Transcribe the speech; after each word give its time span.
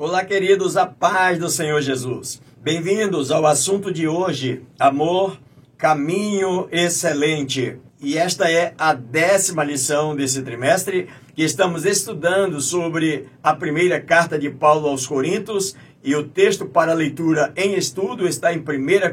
Olá, 0.00 0.24
queridos, 0.24 0.76
a 0.76 0.86
paz 0.86 1.40
do 1.40 1.48
Senhor 1.48 1.80
Jesus. 1.80 2.40
Bem-vindos 2.62 3.32
ao 3.32 3.44
assunto 3.44 3.92
de 3.92 4.06
hoje: 4.06 4.62
amor, 4.78 5.36
caminho 5.76 6.68
excelente. 6.70 7.76
E 8.00 8.16
esta 8.16 8.48
é 8.48 8.74
a 8.78 8.94
décima 8.94 9.64
lição 9.64 10.14
desse 10.14 10.40
trimestre 10.42 11.08
que 11.34 11.42
estamos 11.42 11.84
estudando 11.84 12.60
sobre 12.60 13.26
a 13.42 13.52
primeira 13.52 14.00
carta 14.00 14.38
de 14.38 14.48
Paulo 14.48 14.86
aos 14.86 15.04
Coríntios. 15.04 15.74
E 16.04 16.14
o 16.14 16.28
texto 16.28 16.64
para 16.64 16.94
leitura 16.94 17.52
em 17.56 17.74
estudo 17.74 18.28
está 18.28 18.54
em 18.54 18.60
1 18.60 18.62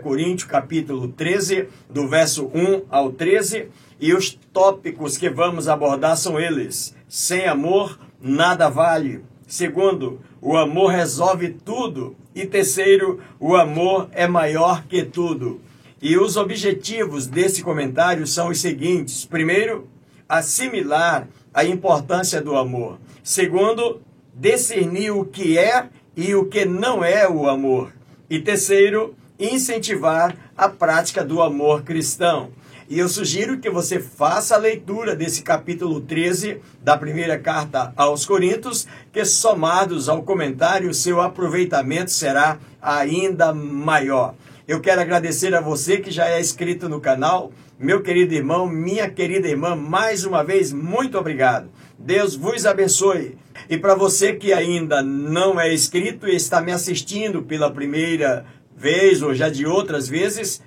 Coríntios, 0.03 0.47
capítulo 0.47 1.07
13, 1.07 1.67
do 1.89 2.07
verso 2.07 2.45
1 2.53 2.83
ao 2.91 3.11
13. 3.11 3.69
E 3.99 4.13
os 4.13 4.37
tópicos 4.53 5.17
que 5.17 5.31
vamos 5.31 5.67
abordar 5.67 6.15
são 6.15 6.39
eles: 6.39 6.95
sem 7.07 7.47
amor, 7.47 7.99
nada 8.21 8.69
vale. 8.69 9.23
Segundo, 9.47 10.21
o 10.45 10.55
amor 10.55 10.91
resolve 10.91 11.49
tudo. 11.49 12.15
E 12.35 12.45
terceiro, 12.45 13.19
o 13.39 13.55
amor 13.55 14.07
é 14.11 14.27
maior 14.27 14.85
que 14.85 15.03
tudo. 15.03 15.59
E 15.99 16.19
os 16.19 16.37
objetivos 16.37 17.25
desse 17.25 17.63
comentário 17.63 18.27
são 18.27 18.49
os 18.49 18.61
seguintes: 18.61 19.25
primeiro, 19.25 19.87
assimilar 20.29 21.27
a 21.51 21.65
importância 21.65 22.39
do 22.43 22.55
amor. 22.55 22.99
Segundo, 23.23 24.01
discernir 24.35 25.09
o 25.09 25.25
que 25.25 25.57
é 25.57 25.87
e 26.15 26.35
o 26.35 26.45
que 26.45 26.63
não 26.63 27.03
é 27.03 27.27
o 27.27 27.49
amor. 27.49 27.91
E 28.29 28.39
terceiro, 28.39 29.15
incentivar 29.39 30.35
a 30.55 30.69
prática 30.69 31.25
do 31.25 31.41
amor 31.41 31.81
cristão. 31.81 32.51
E 32.87 32.99
eu 32.99 33.09
sugiro 33.09 33.57
que 33.57 33.67
você 33.67 33.99
faça 33.99 34.53
a 34.53 34.59
leitura 34.59 35.15
desse 35.15 35.41
capítulo 35.41 35.99
13 36.01 36.59
da 36.83 36.95
primeira 36.95 37.39
carta 37.39 37.91
aos 37.97 38.27
Coríntios, 38.27 38.87
que 39.11 39.25
somados 39.25 40.07
ao 40.07 40.21
comentário, 40.21 40.93
seu 40.93 41.19
aproveitamento 41.19 42.11
será 42.11 42.59
ainda 42.79 43.51
maior. 43.51 44.35
Eu 44.67 44.79
quero 44.81 45.01
agradecer 45.01 45.55
a 45.55 45.61
você 45.61 45.97
que 45.97 46.11
já 46.11 46.27
é 46.27 46.39
inscrito 46.39 46.87
no 46.87 47.01
canal, 47.01 47.51
meu 47.79 48.03
querido 48.03 48.35
irmão, 48.35 48.67
minha 48.67 49.09
querida 49.09 49.47
irmã, 49.47 49.75
mais 49.75 50.23
uma 50.23 50.43
vez, 50.43 50.71
muito 50.71 51.17
obrigado. 51.17 51.69
Deus 51.97 52.35
vos 52.35 52.67
abençoe. 52.67 53.35
E 53.67 53.79
para 53.79 53.95
você 53.95 54.33
que 54.33 54.53
ainda 54.53 55.01
não 55.01 55.59
é 55.59 55.73
inscrito 55.73 56.27
e 56.27 56.35
está 56.35 56.61
me 56.61 56.71
assistindo 56.71 57.41
pela 57.41 57.71
primeira 57.71 58.45
vez 58.77 59.23
ou 59.23 59.33
já 59.33 59.49
de 59.49 59.65
outras 59.65 60.07
vezes, 60.07 60.61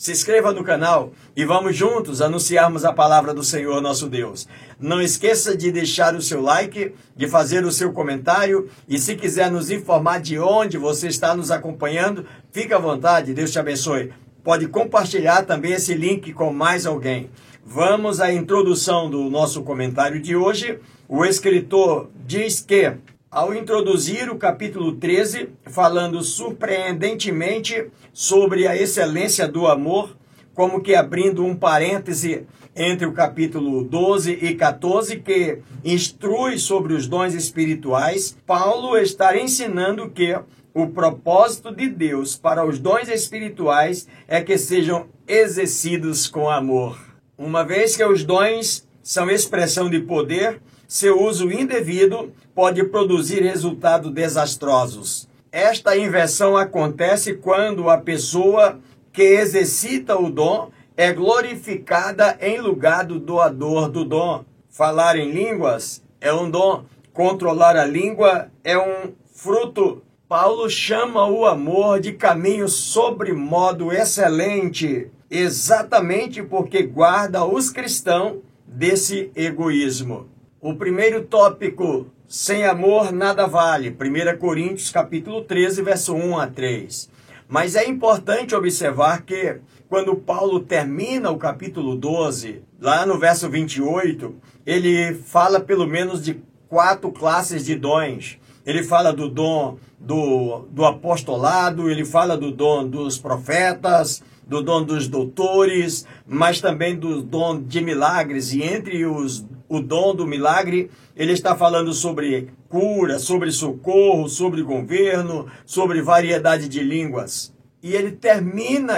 se 0.00 0.12
inscreva 0.12 0.50
no 0.50 0.64
canal 0.64 1.12
e 1.36 1.44
vamos 1.44 1.76
juntos 1.76 2.22
anunciarmos 2.22 2.86
a 2.86 2.92
palavra 2.92 3.34
do 3.34 3.44
Senhor 3.44 3.82
nosso 3.82 4.08
Deus. 4.08 4.48
Não 4.80 4.98
esqueça 4.98 5.54
de 5.54 5.70
deixar 5.70 6.14
o 6.14 6.22
seu 6.22 6.40
like, 6.40 6.94
de 7.14 7.28
fazer 7.28 7.66
o 7.66 7.70
seu 7.70 7.92
comentário 7.92 8.70
e 8.88 8.98
se 8.98 9.14
quiser 9.14 9.50
nos 9.50 9.70
informar 9.70 10.18
de 10.18 10.38
onde 10.38 10.78
você 10.78 11.08
está 11.08 11.34
nos 11.34 11.50
acompanhando, 11.50 12.24
fique 12.50 12.72
à 12.72 12.78
vontade, 12.78 13.34
Deus 13.34 13.50
te 13.50 13.58
abençoe. 13.58 14.10
Pode 14.42 14.68
compartilhar 14.68 15.42
também 15.42 15.72
esse 15.72 15.92
link 15.92 16.32
com 16.32 16.50
mais 16.50 16.86
alguém. 16.86 17.28
Vamos 17.62 18.22
à 18.22 18.32
introdução 18.32 19.10
do 19.10 19.28
nosso 19.28 19.62
comentário 19.62 20.18
de 20.18 20.34
hoje. 20.34 20.78
O 21.06 21.26
escritor 21.26 22.08
diz 22.24 22.58
que 22.62 22.94
ao 23.30 23.54
introduzir 23.54 24.28
o 24.28 24.36
capítulo 24.36 24.96
13, 24.96 25.50
falando 25.66 26.20
surpreendentemente 26.20 27.86
sobre 28.12 28.66
a 28.66 28.76
excelência 28.76 29.46
do 29.46 29.68
amor, 29.68 30.16
como 30.52 30.80
que 30.82 30.96
abrindo 30.96 31.44
um 31.44 31.54
parêntese 31.54 32.44
entre 32.74 33.06
o 33.06 33.12
capítulo 33.12 33.84
12 33.84 34.32
e 34.32 34.56
14, 34.56 35.20
que 35.20 35.58
instrui 35.84 36.58
sobre 36.58 36.92
os 36.92 37.06
dons 37.06 37.32
espirituais, 37.32 38.36
Paulo 38.44 38.98
está 38.98 39.38
ensinando 39.38 40.10
que 40.10 40.36
o 40.74 40.88
propósito 40.88 41.72
de 41.72 41.88
Deus 41.88 42.36
para 42.36 42.66
os 42.66 42.80
dons 42.80 43.08
espirituais 43.08 44.08
é 44.26 44.40
que 44.40 44.58
sejam 44.58 45.06
exercidos 45.28 46.26
com 46.26 46.50
amor. 46.50 46.98
Uma 47.38 47.64
vez 47.64 47.96
que 47.96 48.04
os 48.04 48.24
dons 48.24 48.86
são 49.02 49.30
expressão 49.30 49.88
de 49.88 50.00
poder, 50.00 50.60
seu 50.90 51.22
uso 51.22 51.48
indevido 51.52 52.32
pode 52.52 52.82
produzir 52.82 53.44
resultados 53.44 54.10
desastrosos. 54.10 55.28
Esta 55.52 55.96
inversão 55.96 56.56
acontece 56.56 57.34
quando 57.34 57.88
a 57.88 57.96
pessoa 57.96 58.80
que 59.12 59.22
exercita 59.22 60.18
o 60.18 60.28
dom 60.28 60.72
é 60.96 61.12
glorificada 61.12 62.36
em 62.40 62.60
lugar 62.60 63.04
do 63.04 63.20
doador 63.20 63.88
do 63.88 64.04
dom. 64.04 64.44
Falar 64.68 65.16
em 65.16 65.30
línguas 65.30 66.02
é 66.20 66.32
um 66.32 66.50
dom, 66.50 66.84
controlar 67.12 67.76
a 67.76 67.84
língua 67.84 68.50
é 68.64 68.76
um 68.76 69.12
fruto. 69.32 70.02
Paulo 70.28 70.68
chama 70.68 71.24
o 71.24 71.46
amor 71.46 72.00
de 72.00 72.14
caminho 72.14 72.68
sobre 72.68 73.32
modo 73.32 73.92
excelente, 73.92 75.06
exatamente 75.30 76.42
porque 76.42 76.82
guarda 76.82 77.44
os 77.44 77.70
cristãos 77.70 78.38
desse 78.66 79.30
egoísmo. 79.36 80.29
O 80.62 80.74
primeiro 80.74 81.22
tópico, 81.24 82.08
sem 82.28 82.66
amor 82.66 83.12
nada 83.12 83.46
vale. 83.46 83.88
1 83.88 84.36
Coríntios 84.36 84.90
capítulo 84.90 85.42
13, 85.42 85.80
verso 85.80 86.14
1 86.14 86.38
a 86.38 86.46
3. 86.48 87.08
Mas 87.48 87.76
é 87.76 87.88
importante 87.88 88.54
observar 88.54 89.22
que 89.22 89.56
quando 89.88 90.14
Paulo 90.14 90.60
termina 90.60 91.30
o 91.30 91.38
capítulo 91.38 91.96
12, 91.96 92.60
lá 92.78 93.06
no 93.06 93.18
verso 93.18 93.48
28, 93.48 94.34
ele 94.66 95.14
fala 95.14 95.60
pelo 95.60 95.86
menos 95.86 96.22
de 96.22 96.42
quatro 96.68 97.10
classes 97.10 97.64
de 97.64 97.74
dons. 97.74 98.38
Ele 98.66 98.82
fala 98.82 99.14
do 99.14 99.30
dom 99.30 99.78
do, 99.98 100.66
do 100.70 100.84
apostolado, 100.84 101.88
ele 101.88 102.04
fala 102.04 102.36
do 102.36 102.50
dom 102.50 102.86
dos 102.86 103.16
profetas, 103.16 104.22
do 104.46 104.62
dom 104.62 104.82
dos 104.82 105.08
doutores, 105.08 106.06
mas 106.28 106.60
também 106.60 106.94
do 106.94 107.22
dom 107.22 107.62
de 107.62 107.80
milagres. 107.80 108.52
E 108.52 108.62
entre 108.62 109.06
os 109.06 109.42
o 109.70 109.80
dom 109.80 110.16
do 110.16 110.26
milagre, 110.26 110.90
ele 111.16 111.32
está 111.32 111.54
falando 111.54 111.92
sobre 111.92 112.48
cura, 112.68 113.20
sobre 113.20 113.52
socorro, 113.52 114.28
sobre 114.28 114.62
governo, 114.62 115.46
sobre 115.64 116.02
variedade 116.02 116.68
de 116.68 116.80
línguas. 116.80 117.54
E 117.80 117.94
ele 117.94 118.10
termina 118.10 118.94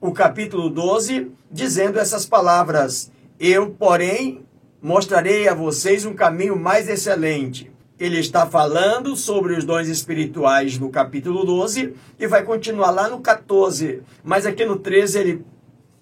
o 0.00 0.12
capítulo 0.12 0.70
12 0.70 1.30
dizendo 1.52 1.98
essas 1.98 2.24
palavras: 2.24 3.12
Eu, 3.38 3.70
porém, 3.70 4.40
mostrarei 4.80 5.46
a 5.46 5.54
vocês 5.54 6.06
um 6.06 6.14
caminho 6.14 6.58
mais 6.58 6.88
excelente. 6.88 7.70
Ele 8.00 8.18
está 8.18 8.46
falando 8.46 9.14
sobre 9.14 9.54
os 9.54 9.64
dons 9.64 9.88
espirituais 9.88 10.78
no 10.78 10.88
capítulo 10.88 11.44
12 11.44 11.94
e 12.18 12.26
vai 12.26 12.42
continuar 12.42 12.90
lá 12.90 13.08
no 13.08 13.20
14. 13.20 14.02
Mas 14.24 14.46
aqui 14.46 14.64
no 14.64 14.76
13 14.76 15.18
ele 15.18 15.44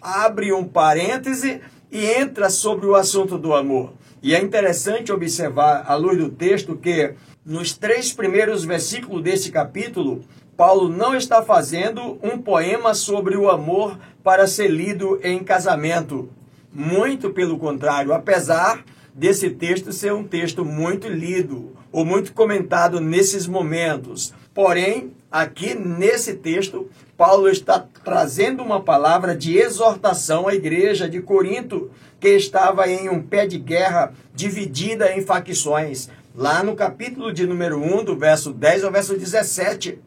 abre 0.01 0.53
um 0.53 0.65
parêntese 0.65 1.61
e 1.91 2.07
entra 2.07 2.49
sobre 2.49 2.87
o 2.87 2.95
assunto 2.95 3.37
do 3.37 3.53
amor. 3.53 3.93
E 4.23 4.37
é 4.37 4.41
interessante 4.41 5.11
observar, 5.11 5.85
à 5.85 5.97
luz 5.97 6.17
do 6.17 6.29
texto, 6.29 6.77
que 6.77 7.15
nos 7.45 7.77
três 7.77 8.13
primeiros 8.13 8.65
versículos 8.65 9.21
desse 9.21 9.51
capítulo, 9.51 10.23
Paulo 10.57 10.89
não 10.89 11.17
está 11.17 11.43
fazendo 11.43 12.21
um 12.23 12.39
poema 12.39 12.95
sobre 12.95 13.37
o 13.37 13.51
amor 13.51 13.99
para 14.23 14.47
ser 14.47 14.69
lido 14.69 15.19
em 15.25 15.43
casamento. 15.43 16.31
Muito 16.73 17.31
pelo 17.31 17.59
contrário, 17.59 18.13
apesar 18.13 18.85
desse 19.13 19.51
texto 19.51 19.93
ser 19.93 20.13
um 20.13 20.23
texto 20.23 20.65
muito 20.65 21.09
lido 21.09 21.73
ou 21.91 22.05
muito 22.05 22.33
comentado 22.33 23.01
nesses 23.01 23.49
momentos. 23.49 24.33
Porém, 24.55 25.13
aqui 25.33 25.75
nesse 25.75 26.35
texto, 26.35 26.89
Paulo 27.17 27.49
está 27.49 27.85
trazendo 28.05 28.63
uma 28.63 28.83
palavra 28.83 29.35
de 29.35 29.57
exortação 29.57 30.47
à 30.47 30.55
igreja 30.55 31.09
de 31.09 31.23
Corinto, 31.23 31.91
que 32.21 32.29
estava 32.29 32.87
em 32.87 33.09
um 33.09 33.23
pé 33.23 33.47
de 33.47 33.59
guerra 33.59 34.13
dividida 34.35 35.11
em 35.17 35.23
facções. 35.23 36.11
Lá 36.35 36.63
no 36.63 36.77
capítulo 36.77 37.33
de 37.33 37.47
número 37.47 37.79
1, 37.79 38.05
do 38.05 38.17
verso 38.17 38.53
10 38.53 38.85
ao 38.85 38.93
verso 38.93 39.17
17, 39.17 39.99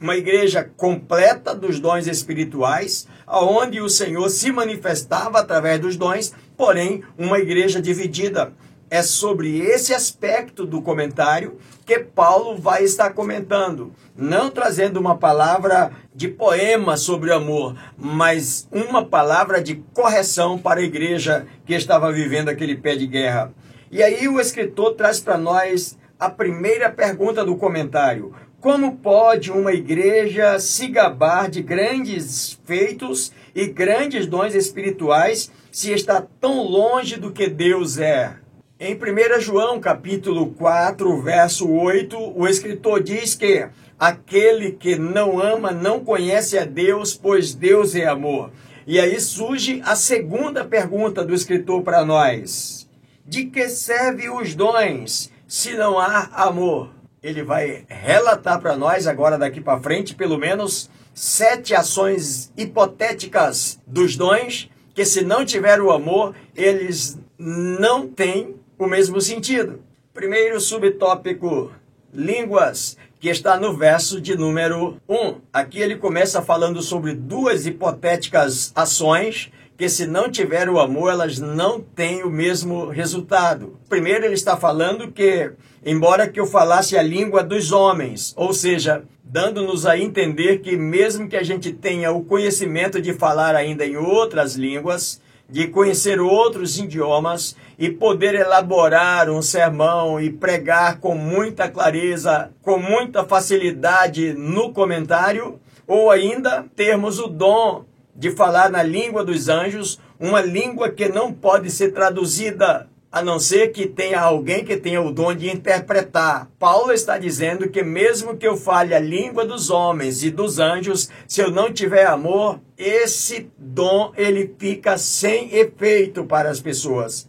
uma 0.00 0.16
igreja 0.16 0.68
completa 0.76 1.54
dos 1.54 1.80
dons 1.80 2.06
espirituais, 2.06 3.06
aonde 3.26 3.80
o 3.80 3.88
Senhor 3.88 4.28
se 4.28 4.52
manifestava 4.52 5.38
através 5.38 5.80
dos 5.80 5.96
dons, 5.96 6.32
porém 6.56 7.02
uma 7.16 7.38
igreja 7.38 7.80
dividida. 7.80 8.52
É 8.94 9.02
sobre 9.02 9.58
esse 9.58 9.92
aspecto 9.92 10.64
do 10.64 10.80
comentário 10.80 11.58
que 11.84 11.98
Paulo 11.98 12.56
vai 12.56 12.84
estar 12.84 13.10
comentando, 13.10 13.92
não 14.16 14.48
trazendo 14.48 15.00
uma 15.00 15.18
palavra 15.18 15.90
de 16.14 16.28
poema 16.28 16.96
sobre 16.96 17.30
o 17.30 17.34
amor, 17.34 17.76
mas 17.98 18.68
uma 18.70 19.04
palavra 19.04 19.60
de 19.60 19.82
correção 19.92 20.56
para 20.56 20.78
a 20.78 20.84
igreja 20.84 21.44
que 21.66 21.74
estava 21.74 22.12
vivendo 22.12 22.50
aquele 22.50 22.76
pé 22.76 22.94
de 22.94 23.08
guerra. 23.08 23.52
E 23.90 24.00
aí 24.00 24.28
o 24.28 24.38
escritor 24.38 24.94
traz 24.94 25.18
para 25.18 25.36
nós 25.36 25.98
a 26.16 26.30
primeira 26.30 26.88
pergunta 26.88 27.44
do 27.44 27.56
comentário: 27.56 28.32
como 28.60 28.98
pode 28.98 29.50
uma 29.50 29.72
igreja 29.72 30.60
se 30.60 30.86
gabar 30.86 31.50
de 31.50 31.62
grandes 31.62 32.60
feitos 32.64 33.32
e 33.56 33.66
grandes 33.66 34.24
dons 34.28 34.54
espirituais 34.54 35.50
se 35.72 35.90
está 35.90 36.24
tão 36.40 36.62
longe 36.62 37.16
do 37.16 37.32
que 37.32 37.48
Deus 37.48 37.98
é? 37.98 38.43
Em 38.78 38.96
1 38.96 39.40
João, 39.40 39.78
capítulo 39.78 40.50
4, 40.50 41.22
verso 41.22 41.70
8, 41.70 42.18
o 42.36 42.48
escritor 42.48 43.00
diz 43.00 43.36
que 43.36 43.68
aquele 43.96 44.72
que 44.72 44.96
não 44.96 45.38
ama 45.38 45.70
não 45.70 46.04
conhece 46.04 46.58
a 46.58 46.64
Deus, 46.64 47.14
pois 47.14 47.54
Deus 47.54 47.94
é 47.94 48.04
amor. 48.04 48.50
E 48.84 48.98
aí 48.98 49.20
surge 49.20 49.80
a 49.84 49.94
segunda 49.94 50.64
pergunta 50.64 51.24
do 51.24 51.32
escritor 51.32 51.82
para 51.82 52.04
nós: 52.04 52.90
De 53.24 53.44
que 53.44 53.68
servem 53.68 54.28
os 54.28 54.56
dons 54.56 55.30
se 55.46 55.74
não 55.74 55.96
há 55.96 56.28
amor? 56.32 56.90
Ele 57.22 57.44
vai 57.44 57.84
relatar 57.88 58.60
para 58.60 58.76
nós 58.76 59.06
agora 59.06 59.38
daqui 59.38 59.60
para 59.60 59.80
frente, 59.80 60.16
pelo 60.16 60.36
menos 60.36 60.90
sete 61.14 61.76
ações 61.76 62.52
hipotéticas 62.56 63.80
dos 63.86 64.16
dons 64.16 64.68
que 64.92 65.04
se 65.04 65.22
não 65.22 65.44
tiver 65.44 65.80
o 65.80 65.92
amor, 65.92 66.34
eles 66.56 67.18
não 67.38 68.08
têm 68.08 68.56
o 68.78 68.86
mesmo 68.86 69.20
sentido. 69.20 69.80
Primeiro 70.12 70.60
subtópico, 70.60 71.72
línguas, 72.12 72.96
que 73.18 73.28
está 73.28 73.58
no 73.58 73.76
verso 73.76 74.20
de 74.20 74.36
número 74.36 74.96
1. 75.08 75.36
Aqui 75.52 75.80
ele 75.80 75.96
começa 75.96 76.42
falando 76.42 76.82
sobre 76.82 77.14
duas 77.14 77.66
hipotéticas 77.66 78.72
ações 78.74 79.50
que 79.76 79.88
se 79.88 80.06
não 80.06 80.30
tiver 80.30 80.68
o 80.68 80.78
amor, 80.78 81.10
elas 81.10 81.38
não 81.38 81.80
têm 81.80 82.22
o 82.22 82.30
mesmo 82.30 82.86
resultado. 82.86 83.78
Primeiro 83.88 84.24
ele 84.24 84.34
está 84.34 84.56
falando 84.56 85.10
que, 85.10 85.50
embora 85.84 86.28
que 86.28 86.38
eu 86.38 86.46
falasse 86.46 86.96
a 86.96 87.02
língua 87.02 87.42
dos 87.42 87.72
homens, 87.72 88.32
ou 88.36 88.52
seja, 88.52 89.02
dando-nos 89.24 89.84
a 89.84 89.98
entender 89.98 90.58
que 90.58 90.76
mesmo 90.76 91.28
que 91.28 91.36
a 91.36 91.42
gente 91.42 91.72
tenha 91.72 92.12
o 92.12 92.24
conhecimento 92.24 93.00
de 93.00 93.14
falar 93.14 93.56
ainda 93.56 93.84
em 93.84 93.96
outras 93.96 94.54
línguas, 94.54 95.20
de 95.48 95.68
conhecer 95.68 96.20
outros 96.20 96.78
idiomas 96.78 97.56
e 97.78 97.90
poder 97.90 98.34
elaborar 98.34 99.28
um 99.28 99.42
sermão 99.42 100.20
e 100.20 100.30
pregar 100.30 100.98
com 100.98 101.14
muita 101.14 101.68
clareza, 101.68 102.50
com 102.62 102.78
muita 102.78 103.24
facilidade 103.24 104.32
no 104.32 104.72
comentário, 104.72 105.60
ou 105.86 106.10
ainda 106.10 106.64
termos 106.74 107.18
o 107.18 107.26
dom 107.26 107.84
de 108.16 108.30
falar 108.30 108.70
na 108.70 108.82
língua 108.82 109.24
dos 109.24 109.48
anjos, 109.48 109.98
uma 110.18 110.40
língua 110.40 110.88
que 110.88 111.08
não 111.08 111.32
pode 111.32 111.70
ser 111.70 111.92
traduzida 111.92 112.88
a 113.14 113.22
não 113.22 113.38
ser 113.38 113.68
que 113.68 113.86
tenha 113.86 114.20
alguém 114.20 114.64
que 114.64 114.76
tenha 114.76 115.00
o 115.00 115.12
dom 115.12 115.32
de 115.32 115.48
interpretar. 115.48 116.50
Paulo 116.58 116.92
está 116.92 117.16
dizendo 117.16 117.68
que 117.68 117.80
mesmo 117.80 118.36
que 118.36 118.44
eu 118.44 118.56
fale 118.56 118.92
a 118.92 118.98
língua 118.98 119.46
dos 119.46 119.70
homens 119.70 120.24
e 120.24 120.32
dos 120.32 120.58
anjos, 120.58 121.08
se 121.24 121.40
eu 121.40 121.48
não 121.48 121.72
tiver 121.72 122.06
amor, 122.06 122.58
esse 122.76 123.48
dom 123.56 124.12
ele 124.16 124.52
fica 124.58 124.98
sem 124.98 125.54
efeito 125.54 126.24
para 126.24 126.50
as 126.50 126.58
pessoas. 126.58 127.28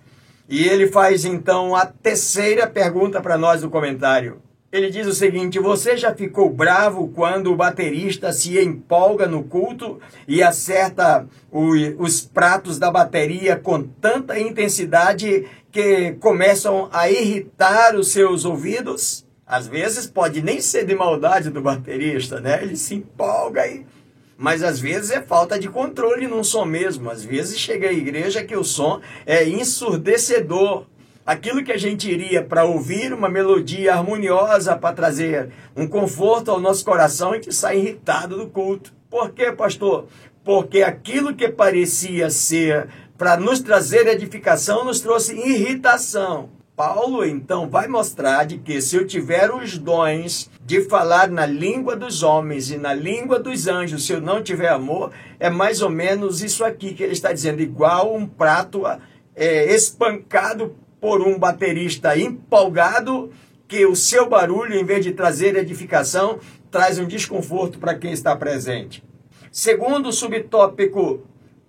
E 0.50 0.68
ele 0.68 0.88
faz 0.88 1.24
então 1.24 1.76
a 1.76 1.86
terceira 1.86 2.66
pergunta 2.66 3.22
para 3.22 3.38
nós 3.38 3.62
no 3.62 3.70
comentário. 3.70 4.42
Ele 4.72 4.90
diz 4.90 5.08
o 5.08 5.14
seguinte: 5.14 5.58
Você 5.58 5.96
já 5.96 6.14
ficou 6.14 6.50
bravo 6.50 7.08
quando 7.10 7.50
o 7.50 7.56
baterista 7.56 8.34
se 8.34 8.60
empolga 8.60 9.26
no 9.26 9.44
culto 9.44 10.02
e 10.28 10.44
acerta 10.44 11.26
os 11.50 12.22
pratos 12.22 12.78
da 12.78 12.92
bateria 12.92 13.56
com 13.56 13.82
tanta 13.84 14.38
intensidade 14.38 15.46
que 15.75 16.13
começam 16.22 16.88
a 16.89 17.12
irritar 17.12 17.98
os 17.98 18.13
seus 18.13 18.45
ouvidos? 18.45 19.25
Às 19.45 19.68
vezes 19.68 20.07
pode 20.07 20.42
nem 20.42 20.62
ser 20.62 20.86
de 20.86 20.95
maldade 20.95 21.50
do 21.50 21.62
baterista, 21.62 22.39
né? 22.39 22.63
Ele 22.63 22.77
se 22.77 22.95
empolga 22.95 23.68
e 23.68 23.86
mas 24.38 24.63
às 24.63 24.80
vezes 24.80 25.12
é 25.12 25.22
falta 25.22 25.60
de 25.60 25.68
controle 25.68 26.27
num 26.27 26.45
som 26.45 26.63
mesmo. 26.63 27.10
Às 27.10 27.25
vezes 27.25 27.60
chega 27.60 27.89
à 27.89 27.92
igreja 27.92 28.42
que 28.42 28.56
o 28.56 28.63
som 28.63 29.01
é 29.25 29.44
ensurdecedor 29.50 30.86
aquilo 31.25 31.62
que 31.62 31.74
a 31.74 31.77
gente 31.77 32.10
iria 32.10 32.42
para 32.42 32.63
ouvir 32.63 33.12
uma 33.12 33.27
melodia 33.27 33.95
harmoniosa 33.95 34.77
para 34.77 34.95
trazer 34.95 35.50
um 35.75 35.88
conforto 35.88 36.51
ao 36.51 36.60
nosso 36.60 36.86
coração 36.86 37.36
e 37.36 37.42
que 37.42 37.51
sai 37.51 37.80
irritado 37.80 38.38
do 38.38 38.48
culto. 38.48 38.94
Por 39.10 39.31
quê, 39.31 39.51
pastor? 39.51 40.07
Porque 40.44 40.83
aquilo 40.83 41.36
que 41.36 41.50
parecia 41.50 42.30
ser 42.30 42.88
para 43.17 43.38
nos 43.38 43.59
trazer 43.59 44.07
edificação 44.07 44.83
nos 44.83 45.00
trouxe 45.00 45.35
irritação. 45.35 46.50
Paulo 46.75 47.23
então 47.23 47.69
vai 47.69 47.88
mostrar 47.88 48.44
de 48.44 48.57
que 48.57 48.81
se 48.81 48.97
eu 48.97 49.07
tiver 49.07 49.50
os 49.50 49.77
dons 49.77 50.50
de 50.65 50.81
falar 50.81 51.29
na 51.29 51.45
língua 51.45 51.95
dos 51.95 52.21
homens 52.21 52.69
e 52.69 52.77
na 52.77 52.94
língua 52.94 53.39
dos 53.39 53.67
anjos, 53.67 54.06
se 54.06 54.12
eu 54.12 54.19
não 54.19 54.44
tiver 54.44 54.67
amor, 54.67 55.12
é 55.39 55.50
mais 55.50 55.81
ou 55.81 55.89
menos 55.89 56.44
isso 56.44 56.65
aqui 56.65 56.94
que 56.94 57.01
ele 57.01 57.13
está 57.13 57.31
dizendo, 57.31 57.62
igual 57.62 58.13
um 58.13 58.27
prato 58.27 58.83
é, 59.33 59.73
espancado 59.73 60.75
por 61.00 61.21
um 61.21 61.39
baterista 61.39 62.17
empolgado 62.17 63.31
que 63.67 63.85
o 63.85 63.95
seu 63.95 64.27
barulho, 64.27 64.75
em 64.75 64.83
vez 64.83 65.03
de 65.06 65.13
trazer 65.13 65.56
edificação, 65.56 66.39
traz 66.69 67.00
um 67.00 67.07
desconforto 67.07 67.79
para 67.79 67.95
quem 67.95 68.12
está 68.12 68.35
presente. 68.35 69.01
Segundo 69.50 70.12
subtópico, 70.12 71.23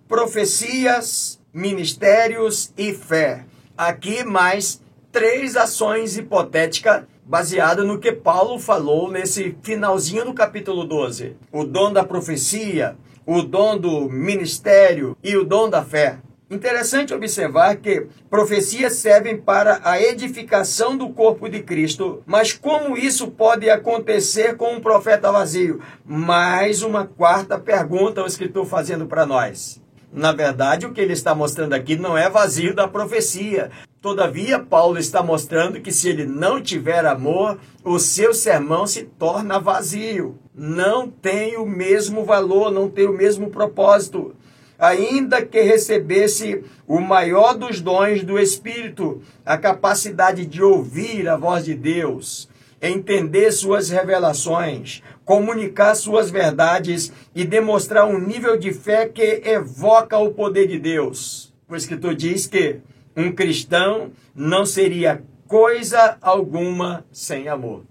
profecias, 0.07 1.36
ministérios 1.53 2.71
e 2.77 2.93
fé. 2.93 3.45
Aqui 3.77 4.23
mais 4.23 4.81
três 5.11 5.55
ações 5.55 6.17
hipotéticas 6.17 7.03
baseadas 7.25 7.85
no 7.85 7.99
que 7.99 8.11
Paulo 8.11 8.57
falou 8.57 9.11
nesse 9.11 9.55
finalzinho 9.61 10.25
do 10.25 10.33
capítulo 10.33 10.85
12. 10.85 11.35
O 11.51 11.63
dom 11.63 11.91
da 11.91 12.03
profecia, 12.03 12.95
o 13.25 13.41
dom 13.41 13.77
do 13.77 14.09
ministério 14.09 15.17
e 15.23 15.35
o 15.35 15.43
dom 15.43 15.69
da 15.69 15.83
fé. 15.83 16.19
Interessante 16.49 17.13
observar 17.13 17.75
que 17.75 18.07
profecias 18.29 18.93
servem 18.93 19.37
para 19.37 19.81
a 19.83 20.01
edificação 20.01 20.95
do 20.95 21.09
corpo 21.09 21.49
de 21.49 21.61
Cristo, 21.61 22.23
mas 22.25 22.53
como 22.53 22.97
isso 22.97 23.29
pode 23.31 23.69
acontecer 23.69 24.55
com 24.55 24.75
um 24.75 24.79
profeta 24.79 25.29
vazio? 25.29 25.81
Mais 26.05 26.83
uma 26.83 27.05
quarta 27.05 27.59
pergunta 27.59 28.23
o 28.23 28.27
escritor 28.27 28.65
fazendo 28.65 29.07
para 29.07 29.25
nós. 29.25 29.81
Na 30.17 30.31
verdade, 30.31 30.87
o 30.87 30.91
que 30.91 30.99
ele 30.99 31.13
está 31.13 31.35
mostrando 31.35 31.73
aqui 31.73 31.95
não 31.95 32.17
é 32.17 32.27
vazio 32.27 32.73
da 32.73 32.87
profecia. 32.87 33.69
Todavia, 34.01 34.57
Paulo 34.57 34.97
está 34.97 35.21
mostrando 35.21 35.79
que 35.79 35.91
se 35.91 36.09
ele 36.09 36.25
não 36.25 36.59
tiver 36.59 37.05
amor, 37.05 37.59
o 37.83 37.99
seu 37.99 38.33
sermão 38.33 38.87
se 38.87 39.03
torna 39.03 39.59
vazio. 39.59 40.39
Não 40.55 41.07
tem 41.07 41.55
o 41.57 41.67
mesmo 41.67 42.25
valor, 42.25 42.71
não 42.71 42.89
tem 42.89 43.05
o 43.05 43.13
mesmo 43.13 43.51
propósito 43.51 44.35
ainda 44.79 45.43
que 45.43 45.59
recebesse 45.61 46.63
o 46.87 46.99
maior 46.99 47.55
dos 47.55 47.81
dons 47.81 48.23
do 48.23 48.37
Espírito, 48.37 49.23
a 49.43 49.57
capacidade 49.57 50.45
de 50.45 50.61
ouvir 50.61 51.27
a 51.27 51.35
voz 51.35 51.65
de 51.65 51.73
Deus, 51.73 52.47
entender 52.79 53.51
suas 53.51 53.89
revelações, 53.89 55.01
comunicar 55.27 55.93
suas 55.93 56.31
verdades 56.31 57.13
e 57.35 57.45
demonstrar 57.45 58.07
um 58.07 58.17
nível 58.17 58.57
de 58.57 58.73
fé 58.73 59.07
que 59.07 59.43
evoca 59.45 60.17
o 60.17 60.33
poder 60.33 60.65
de 60.65 60.79
Deus. 60.79 61.53
O 61.69 61.75
escritor 61.75 62.15
diz 62.15 62.47
que 62.47 62.79
um 63.15 63.31
cristão 63.31 64.11
não 64.33 64.65
seria 64.65 65.21
coisa 65.47 66.17
alguma 66.19 67.05
sem 67.11 67.47
amor. 67.47 67.83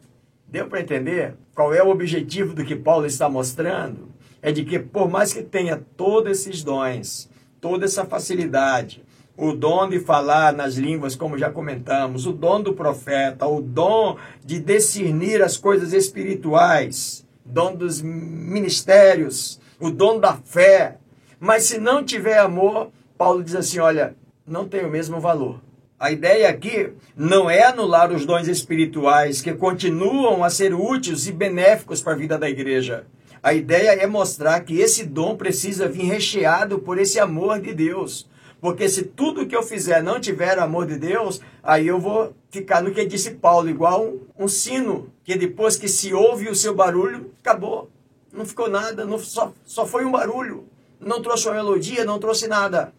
Deu 0.48 0.66
para 0.66 0.80
entender 0.80 1.36
qual 1.54 1.72
é 1.72 1.80
o 1.80 1.90
objetivo 1.90 2.54
do 2.54 2.64
que 2.64 2.74
Paulo 2.74 3.06
está 3.06 3.28
mostrando? 3.28 4.16
é 4.46 4.52
de 4.52 4.64
que, 4.64 4.78
por 4.78 5.10
mais 5.10 5.32
que 5.32 5.42
tenha 5.42 5.82
todos 5.96 6.30
esses 6.30 6.62
dons, 6.62 7.28
toda 7.60 7.84
essa 7.84 8.04
facilidade, 8.04 9.04
o 9.36 9.50
dom 9.50 9.88
de 9.88 9.98
falar 9.98 10.52
nas 10.52 10.76
línguas, 10.76 11.16
como 11.16 11.36
já 11.36 11.50
comentamos, 11.50 12.26
o 12.26 12.32
dom 12.32 12.62
do 12.62 12.72
profeta, 12.72 13.44
o 13.44 13.60
dom 13.60 14.16
de 14.44 14.60
discernir 14.60 15.42
as 15.42 15.56
coisas 15.56 15.92
espirituais, 15.92 17.25
dom 17.46 17.74
dos 17.74 18.02
ministérios, 18.02 19.60
o 19.80 19.90
dom 19.90 20.18
da 20.18 20.34
fé. 20.36 20.98
Mas 21.38 21.64
se 21.64 21.78
não 21.78 22.04
tiver 22.04 22.38
amor, 22.38 22.90
Paulo 23.16 23.42
diz 23.42 23.54
assim: 23.54 23.78
olha, 23.78 24.14
não 24.46 24.68
tem 24.68 24.84
o 24.84 24.90
mesmo 24.90 25.20
valor. 25.20 25.60
A 25.98 26.12
ideia 26.12 26.48
aqui 26.48 26.92
não 27.16 27.48
é 27.48 27.62
anular 27.62 28.12
os 28.12 28.26
dons 28.26 28.48
espirituais 28.48 29.40
que 29.40 29.54
continuam 29.54 30.44
a 30.44 30.50
ser 30.50 30.74
úteis 30.74 31.26
e 31.26 31.32
benéficos 31.32 32.02
para 32.02 32.12
a 32.12 32.16
vida 32.16 32.36
da 32.36 32.50
igreja. 32.50 33.06
A 33.42 33.54
ideia 33.54 33.90
é 33.92 34.06
mostrar 34.06 34.60
que 34.60 34.78
esse 34.78 35.04
dom 35.04 35.36
precisa 35.36 35.88
vir 35.88 36.04
recheado 36.04 36.80
por 36.80 36.98
esse 36.98 37.18
amor 37.18 37.60
de 37.60 37.72
Deus. 37.72 38.28
Porque 38.60 38.88
se 38.88 39.02
tudo 39.02 39.46
que 39.46 39.54
eu 39.54 39.62
fizer 39.62 40.02
não 40.02 40.20
tiver 40.20 40.58
amor 40.58 40.86
de 40.86 40.98
Deus, 40.98 41.40
aí 41.62 41.86
eu 41.86 42.00
vou 42.00 42.34
ficar 42.50 42.82
no 42.82 42.92
que 42.92 43.04
disse 43.04 43.32
Paulo, 43.32 43.68
igual 43.68 44.04
um, 44.04 44.20
um 44.44 44.48
sino, 44.48 45.12
que 45.24 45.36
depois 45.36 45.76
que 45.76 45.88
se 45.88 46.12
ouve 46.12 46.48
o 46.48 46.54
seu 46.54 46.74
barulho, 46.74 47.30
acabou. 47.40 47.90
Não 48.32 48.44
ficou 48.44 48.68
nada, 48.68 49.04
não, 49.04 49.18
só, 49.18 49.52
só 49.64 49.86
foi 49.86 50.04
um 50.04 50.10
barulho. 50.10 50.64
Não 50.98 51.22
trouxe 51.22 51.46
uma 51.46 51.56
melodia, 51.56 52.04
não 52.04 52.18
trouxe 52.18 52.48
nada. 52.48 52.92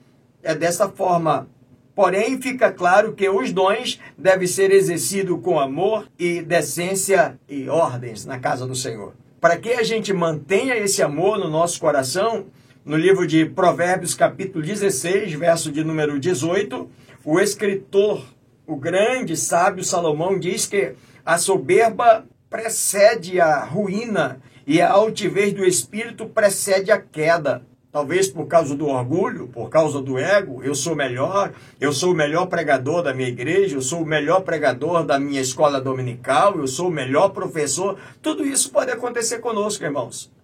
É 0.43 0.53
dessa 0.53 0.87
forma. 0.89 1.47
Porém, 1.95 2.39
fica 2.39 2.71
claro 2.71 3.13
que 3.13 3.27
os 3.27 3.51
dons 3.51 3.99
devem 4.17 4.47
ser 4.47 4.71
exercidos 4.71 5.39
com 5.41 5.59
amor 5.59 6.07
e 6.17 6.41
decência 6.41 7.39
e 7.49 7.67
ordens 7.67 8.23
na 8.25 8.37
casa 8.37 8.67
do 8.67 8.75
Senhor 8.75 9.13
para 9.39 9.57
que 9.57 9.71
a 9.71 9.83
gente 9.83 10.13
mantenha 10.13 10.75
esse 10.75 11.01
amor 11.01 11.37
no 11.37 11.49
nosso 11.49 11.79
coração, 11.79 12.45
no 12.88 12.96
livro 12.96 13.27
de 13.27 13.46
Provérbios, 13.46 14.15
capítulo 14.15 14.63
16, 14.63 15.34
verso 15.34 15.70
de 15.70 15.84
número 15.84 16.17
18, 16.17 16.89
o 17.25 17.38
escritor 17.38 18.24
O 18.65 18.77
grande 18.77 19.36
sábio 19.36 19.84
Salomão 19.84 20.39
diz 20.39 20.65
que 20.65 20.94
a 21.25 21.38
soberba 21.38 22.25
precede 22.50 23.41
a 23.41 23.65
ruína 23.65 24.39
e 24.65 24.82
a 24.82 24.89
altivez 24.89 25.51
do 25.51 25.65
espírito 25.65 26.27
precede 26.27 26.89
a 26.89 26.98
queda. 26.98 27.62
Talvez 27.91 28.29
por 28.29 28.48
causa 28.48 28.74
do 28.74 28.88
orgulho, 28.88 29.50
por 29.50 29.70
causa 29.70 30.01
do 30.01 30.17
ego, 30.17 30.63
eu 30.63 30.74
sou 30.74 30.96
melhor, 30.96 31.51
eu 31.82 31.91
sou 31.91 32.13
o 32.13 32.15
melhor 32.15 32.46
pregador 32.46 33.03
da 33.03 33.13
minha 33.13 33.27
igreja, 33.27 33.75
eu 33.75 33.82
sou 33.82 34.01
o 34.01 34.06
melhor 34.06 34.41
pregador 34.44 35.03
da 35.03 35.20
minha 35.20 35.41
escola 35.41 35.82
dominical, 35.82 36.58
eu 36.58 36.67
sou 36.67 36.88
o 36.88 36.91
melhor 36.91 37.29
professor. 37.29 37.98
Tudo 38.22 38.46
isso 38.46 38.72
pode 38.72 38.91
acontecer 38.91 39.39
conosco, 39.39 39.84
irmãos. 39.84 40.37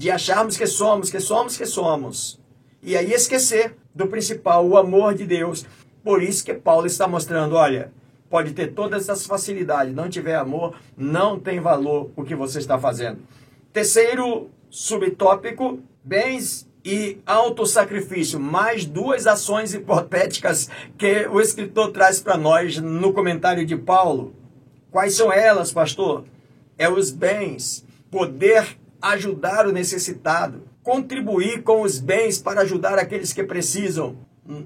De 0.00 0.10
acharmos 0.10 0.56
que 0.56 0.66
somos, 0.66 1.10
que 1.10 1.20
somos, 1.20 1.58
que 1.58 1.66
somos. 1.66 2.40
E 2.82 2.96
aí 2.96 3.12
esquecer 3.12 3.76
do 3.94 4.06
principal, 4.06 4.66
o 4.66 4.78
amor 4.78 5.12
de 5.14 5.26
Deus. 5.26 5.66
Por 6.02 6.22
isso 6.22 6.42
que 6.42 6.54
Paulo 6.54 6.86
está 6.86 7.06
mostrando, 7.06 7.54
olha, 7.54 7.92
pode 8.30 8.54
ter 8.54 8.68
todas 8.68 9.02
essas 9.02 9.26
facilidades, 9.26 9.94
não 9.94 10.08
tiver 10.08 10.36
amor, 10.36 10.74
não 10.96 11.38
tem 11.38 11.60
valor 11.60 12.10
o 12.16 12.24
que 12.24 12.34
você 12.34 12.60
está 12.60 12.78
fazendo. 12.78 13.18
Terceiro 13.74 14.48
subtópico, 14.70 15.80
bens 16.02 16.66
e 16.82 17.18
autossacrifício, 17.26 18.40
mais 18.40 18.86
duas 18.86 19.26
ações 19.26 19.74
hipotéticas 19.74 20.70
que 20.96 21.28
o 21.28 21.42
escritor 21.42 21.92
traz 21.92 22.20
para 22.20 22.38
nós 22.38 22.78
no 22.78 23.12
comentário 23.12 23.66
de 23.66 23.76
Paulo. 23.76 24.34
Quais 24.90 25.14
são 25.14 25.30
elas, 25.30 25.70
pastor? 25.70 26.24
É 26.78 26.88
os 26.88 27.10
bens, 27.10 27.84
poder 28.10 28.79
ajudar 29.00 29.66
o 29.66 29.72
necessitado, 29.72 30.62
contribuir 30.82 31.62
com 31.62 31.82
os 31.82 31.98
bens 31.98 32.38
para 32.38 32.62
ajudar 32.62 32.98
aqueles 32.98 33.32
que 33.32 33.42
precisam. 33.42 34.16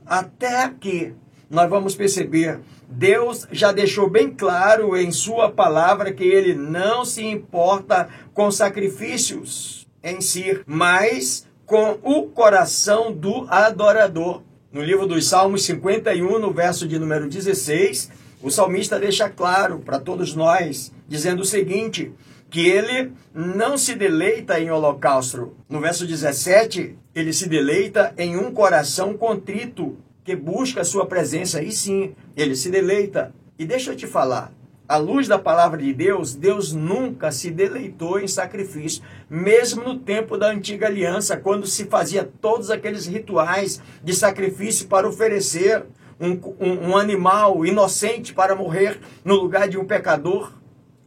Até 0.07 0.63
aqui, 0.63 1.15
nós 1.51 1.69
vamos 1.69 1.95
perceber, 1.95 2.61
Deus 2.89 3.47
já 3.51 3.73
deixou 3.73 4.09
bem 4.09 4.31
claro 4.31 4.97
em 4.97 5.13
Sua 5.13 5.51
palavra 5.51 6.13
que 6.13 6.25
Ele 6.25 6.55
não 6.55 7.05
se 7.05 7.25
importa 7.25 8.09
com 8.33 8.51
sacrifícios 8.51 9.87
em 10.03 10.21
si, 10.21 10.61
mas 10.67 11.47
com 11.67 11.99
o 12.03 12.25
coração 12.25 13.13
do 13.13 13.47
adorador. 13.49 14.43
No 14.73 14.83
livro 14.83 15.07
dos 15.07 15.29
Salmos 15.29 15.65
51, 15.65 16.39
no 16.39 16.53
verso 16.53 16.87
de 16.87 16.99
número 16.99 17.29
16, 17.29 18.11
o 18.43 18.51
salmista 18.51 18.99
deixa 18.99 19.31
claro 19.31 19.79
para 19.79 19.99
todos 19.99 20.35
nós, 20.35 20.93
dizendo 21.09 21.43
o 21.43 21.47
seguinte: 21.47 22.13
que 22.55 22.69
ele 22.69 23.11
não 23.35 23.77
se 23.77 23.97
deleita 23.97 24.61
em 24.61 24.71
holocausto. 24.71 25.57
No 25.69 25.81
verso 25.81 26.07
17, 26.07 26.97
ele 27.13 27.33
se 27.33 27.49
deleita 27.49 28.15
em 28.17 28.37
um 28.37 28.53
coração 28.53 29.15
contrito 29.15 29.99
que 30.23 30.37
busca 30.37 30.83
a 30.83 30.85
sua 30.85 31.05
presença. 31.05 31.61
E 31.61 31.73
sim, 31.73 32.15
ele 32.37 32.55
se 32.55 32.71
deleita. 32.71 33.35
E 33.59 33.67
deixa 33.67 33.91
eu 33.91 33.97
te 33.97 34.07
falar, 34.07 34.53
à 34.87 34.97
luz 34.97 35.27
da 35.27 35.37
palavra 35.37 35.83
de 35.83 35.93
Deus, 35.93 36.37
Deus 36.37 36.73
nunca 36.73 37.33
se 37.33 37.51
deleitou 37.51 38.21
em 38.21 38.29
sacrifício, 38.29 39.03
mesmo 39.29 39.83
no 39.83 39.99
tempo 39.99 40.39
da 40.39 40.47
antiga 40.47 40.87
aliança, 40.87 41.37
quando 41.37 41.67
se 41.67 41.87
fazia 41.87 42.23
todos 42.41 42.71
aqueles 42.71 43.05
rituais 43.05 43.83
de 44.01 44.15
sacrifício 44.15 44.87
para 44.87 45.09
oferecer 45.09 45.87
um, 46.21 46.39
um, 46.61 46.91
um 46.91 46.97
animal 46.97 47.67
inocente 47.67 48.33
para 48.33 48.55
morrer 48.55 49.01
no 49.25 49.35
lugar 49.35 49.69
de 49.69 49.77
um 49.77 49.85
pecador. 49.85 50.53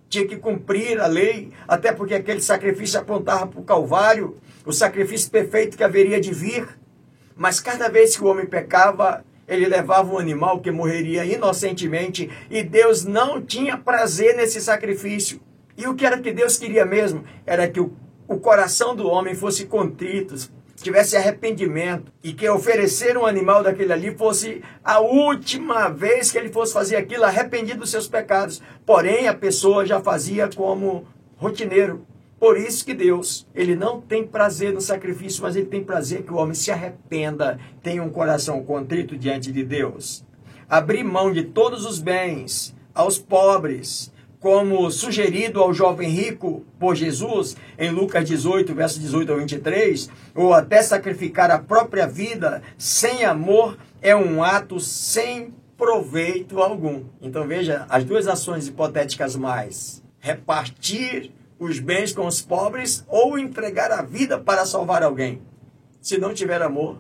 Tinha 0.10 0.28
que 0.28 0.38
cumprir 0.38 1.00
a 1.00 1.08
lei, 1.08 1.52
até 1.68 1.92
porque 1.92 2.14
aquele 2.14 2.42
sacrifício 2.42 3.00
apontava 3.00 3.48
para 3.48 3.60
o 3.60 3.64
Calvário, 3.64 4.38
o 4.66 4.72
sacrifício 4.72 5.30
perfeito 5.30 5.78
que 5.78 5.84
haveria 5.84 6.20
de 6.20 6.34
vir. 6.34 6.68
Mas 7.36 7.60
cada 7.60 7.90
vez 7.90 8.16
que 8.16 8.24
o 8.24 8.28
homem 8.28 8.46
pecava, 8.46 9.24
ele 9.48 9.68
levava 9.68 10.14
um 10.14 10.18
animal 10.18 10.60
que 10.60 10.72
morreria 10.72 11.26
inocentemente 11.26 12.30
e 12.50 12.64
Deus 12.64 13.06
não 13.06 13.42
tinha 13.42 13.78
prazer 13.78 14.36
nesse 14.36 14.60
sacrifício. 14.60 15.40
E 15.78 15.88
o 15.88 15.94
que 15.94 16.06
era 16.06 16.20
que 16.20 16.34
Deus 16.34 16.58
queria 16.58 16.86
mesmo? 16.86 17.24
Era 17.46 17.68
que 17.68 17.80
o, 17.80 17.94
o 18.28 18.40
coração 18.40 18.96
do 18.96 19.08
homem 19.08 19.36
fosse 19.36 19.66
contrito, 19.66 20.36
tivesse 20.88 21.18
arrependimento 21.18 22.14
e 22.24 22.32
que 22.32 22.48
oferecer 22.48 23.18
um 23.18 23.26
animal 23.26 23.62
daquele 23.62 23.92
ali 23.92 24.16
fosse 24.16 24.64
a 24.82 25.02
última 25.02 25.90
vez 25.90 26.32
que 26.32 26.38
ele 26.38 26.48
fosse 26.48 26.72
fazer 26.72 26.96
aquilo 26.96 27.26
arrependido 27.26 27.82
dos 27.82 27.92
seus 27.92 28.08
pecados. 28.08 28.62
Porém, 28.86 29.28
a 29.28 29.34
pessoa 29.34 29.86
já 29.86 30.00
fazia 30.00 30.50
como 30.56 31.06
rotineiro. 31.36 32.06
Por 32.40 32.58
isso 32.58 32.86
que 32.86 32.94
Deus, 32.94 33.46
ele 33.54 33.76
não 33.76 34.00
tem 34.00 34.26
prazer 34.26 34.72
no 34.72 34.80
sacrifício, 34.80 35.44
mas 35.44 35.58
ele 35.58 35.66
tem 35.66 35.84
prazer 35.84 36.24
que 36.24 36.32
o 36.32 36.38
homem 36.38 36.54
se 36.54 36.72
arrependa, 36.72 37.60
tenha 37.84 38.02
um 38.02 38.10
coração 38.10 38.64
contrito 38.64 39.18
diante 39.18 39.52
de 39.52 39.64
Deus. 39.64 40.24
Abrir 40.70 41.04
mão 41.04 41.34
de 41.34 41.44
todos 41.44 41.86
os 41.86 42.00
bens 42.00 42.74
aos 42.94 43.20
pobres, 43.20 44.14
como 44.40 44.90
sugerido 44.92 45.62
ao 45.62 45.74
jovem 45.74 46.10
rico 46.10 46.64
por 46.80 46.96
Jesus 46.96 47.58
em 47.78 47.90
Lucas 47.90 48.28
18, 48.28 48.74
verso 48.74 49.00
18 49.00 49.32
ao 49.32 49.40
23, 49.40 50.10
ou 50.36 50.54
até 50.54 50.82
sacrificar 50.82 51.50
a 51.50 51.60
própria 51.60 52.08
vida 52.08 52.62
sem 52.78 53.26
amor 53.26 53.78
é 54.02 54.16
um 54.16 54.44
ato 54.44 54.80
sem 54.80 55.54
proveito 55.78 56.62
algum. 56.62 57.04
Então 57.22 57.48
veja 57.48 57.86
as 57.90 58.04
duas 58.04 58.28
ações 58.28 58.68
hipotéticas 58.68 59.36
mais: 59.36 60.04
repartir 60.20 61.32
os 61.60 61.80
bens 61.80 62.14
com 62.14 62.28
os 62.28 62.42
pobres 62.42 63.04
ou 63.08 63.38
entregar 63.38 63.92
a 63.92 64.02
vida 64.02 64.38
para 64.38 64.66
salvar 64.66 65.04
alguém. 65.04 65.42
Se 66.02 66.18
não 66.18 66.34
tiver 66.34 66.62
amor, 66.62 67.00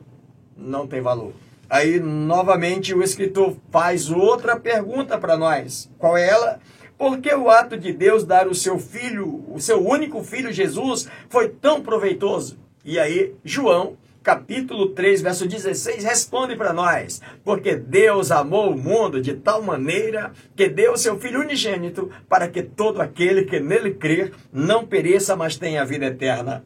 não 0.55 0.87
tem 0.87 1.01
valor. 1.01 1.33
Aí, 1.69 1.99
novamente, 1.99 2.93
o 2.93 3.03
escritor 3.03 3.55
faz 3.69 4.09
outra 4.09 4.57
pergunta 4.57 5.17
para 5.17 5.37
nós. 5.37 5.89
Qual 5.97 6.17
é 6.17 6.27
ela? 6.27 6.59
Por 6.97 7.19
que 7.21 7.33
o 7.33 7.49
ato 7.49 7.77
de 7.77 7.93
Deus 7.93 8.23
dar 8.23 8.47
o 8.47 8.55
seu 8.55 8.79
filho, 8.79 9.45
o 9.53 9.59
seu 9.59 9.85
único 9.85 10.23
filho 10.23 10.51
Jesus, 10.51 11.07
foi 11.29 11.49
tão 11.49 11.81
proveitoso? 11.81 12.57
E 12.83 12.97
aí, 12.97 13.35
João 13.43 13.97
capítulo 14.23 14.89
3, 14.89 15.21
verso 15.21 15.47
16, 15.47 16.03
responde 16.03 16.55
para 16.55 16.73
nós: 16.73 17.21
Porque 17.45 17.75
Deus 17.75 18.29
amou 18.29 18.71
o 18.71 18.77
mundo 18.77 19.21
de 19.21 19.33
tal 19.35 19.61
maneira 19.61 20.33
que 20.53 20.67
deu 20.67 20.93
o 20.93 20.97
seu 20.97 21.17
Filho 21.17 21.39
unigênito 21.39 22.11
para 22.27 22.49
que 22.49 22.61
todo 22.61 22.99
aquele 22.99 23.45
que 23.45 23.59
nele 23.59 23.93
crer 23.93 24.33
não 24.51 24.85
pereça, 24.85 25.33
mas 25.35 25.55
tenha 25.55 25.81
a 25.81 25.85
vida 25.85 26.07
eterna. 26.07 26.65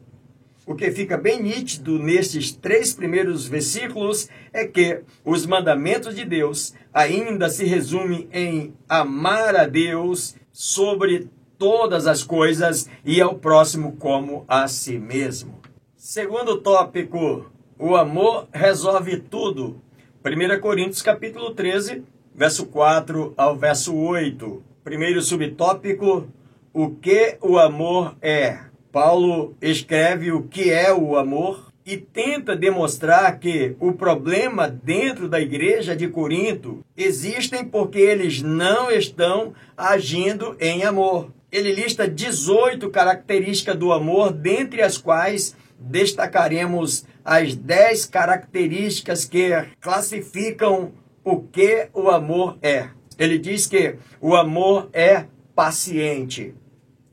O 0.64 0.76
que 0.76 0.92
fica 0.92 1.16
bem 1.16 1.42
nítido 1.42 1.98
nestes 1.98 2.52
três 2.52 2.94
primeiros 2.94 3.48
versículos 3.48 4.28
é 4.52 4.64
que 4.64 5.00
os 5.24 5.44
mandamentos 5.44 6.14
de 6.14 6.24
Deus 6.24 6.72
ainda 6.94 7.48
se 7.48 7.64
resumem 7.64 8.28
em 8.32 8.72
amar 8.88 9.56
a 9.56 9.66
Deus 9.66 10.36
sobre 10.52 11.28
todas 11.58 12.06
as 12.06 12.22
coisas 12.22 12.88
e 13.04 13.20
ao 13.20 13.34
próximo 13.34 13.96
como 13.96 14.44
a 14.46 14.68
si 14.68 14.98
mesmo. 14.98 15.60
Segundo 15.96 16.58
tópico, 16.58 17.50
o 17.76 17.96
amor 17.96 18.48
resolve 18.52 19.16
tudo. 19.16 19.82
1 20.24 20.60
Coríntios 20.60 21.02
capítulo 21.02 21.54
13, 21.54 22.04
verso 22.32 22.66
4 22.66 23.34
ao 23.36 23.56
verso 23.56 23.96
8. 23.96 24.62
Primeiro 24.84 25.20
subtópico, 25.22 26.28
o 26.72 26.90
que 26.90 27.36
o 27.40 27.58
amor 27.58 28.16
é. 28.22 28.71
Paulo 28.92 29.56
escreve 29.62 30.30
o 30.32 30.42
que 30.42 30.70
é 30.70 30.92
o 30.92 31.16
amor 31.16 31.72
e 31.84 31.96
tenta 31.96 32.54
demonstrar 32.54 33.40
que 33.40 33.74
o 33.80 33.92
problema 33.92 34.68
dentro 34.68 35.30
da 35.30 35.40
igreja 35.40 35.96
de 35.96 36.06
Corinto 36.08 36.84
existem 36.94 37.64
porque 37.64 37.98
eles 37.98 38.42
não 38.42 38.90
estão 38.90 39.54
agindo 39.74 40.54
em 40.60 40.84
amor. 40.84 41.32
Ele 41.50 41.72
lista 41.72 42.06
18 42.06 42.90
características 42.90 43.76
do 43.76 43.92
amor, 43.92 44.30
dentre 44.30 44.82
as 44.82 44.98
quais 44.98 45.56
destacaremos 45.78 47.06
as 47.24 47.54
10 47.54 48.06
características 48.06 49.24
que 49.24 49.50
classificam 49.80 50.92
o 51.24 51.40
que 51.40 51.88
o 51.94 52.10
amor 52.10 52.58
é. 52.60 52.88
Ele 53.18 53.38
diz 53.38 53.66
que 53.66 53.96
o 54.20 54.36
amor 54.36 54.90
é 54.92 55.24
paciente. 55.54 56.54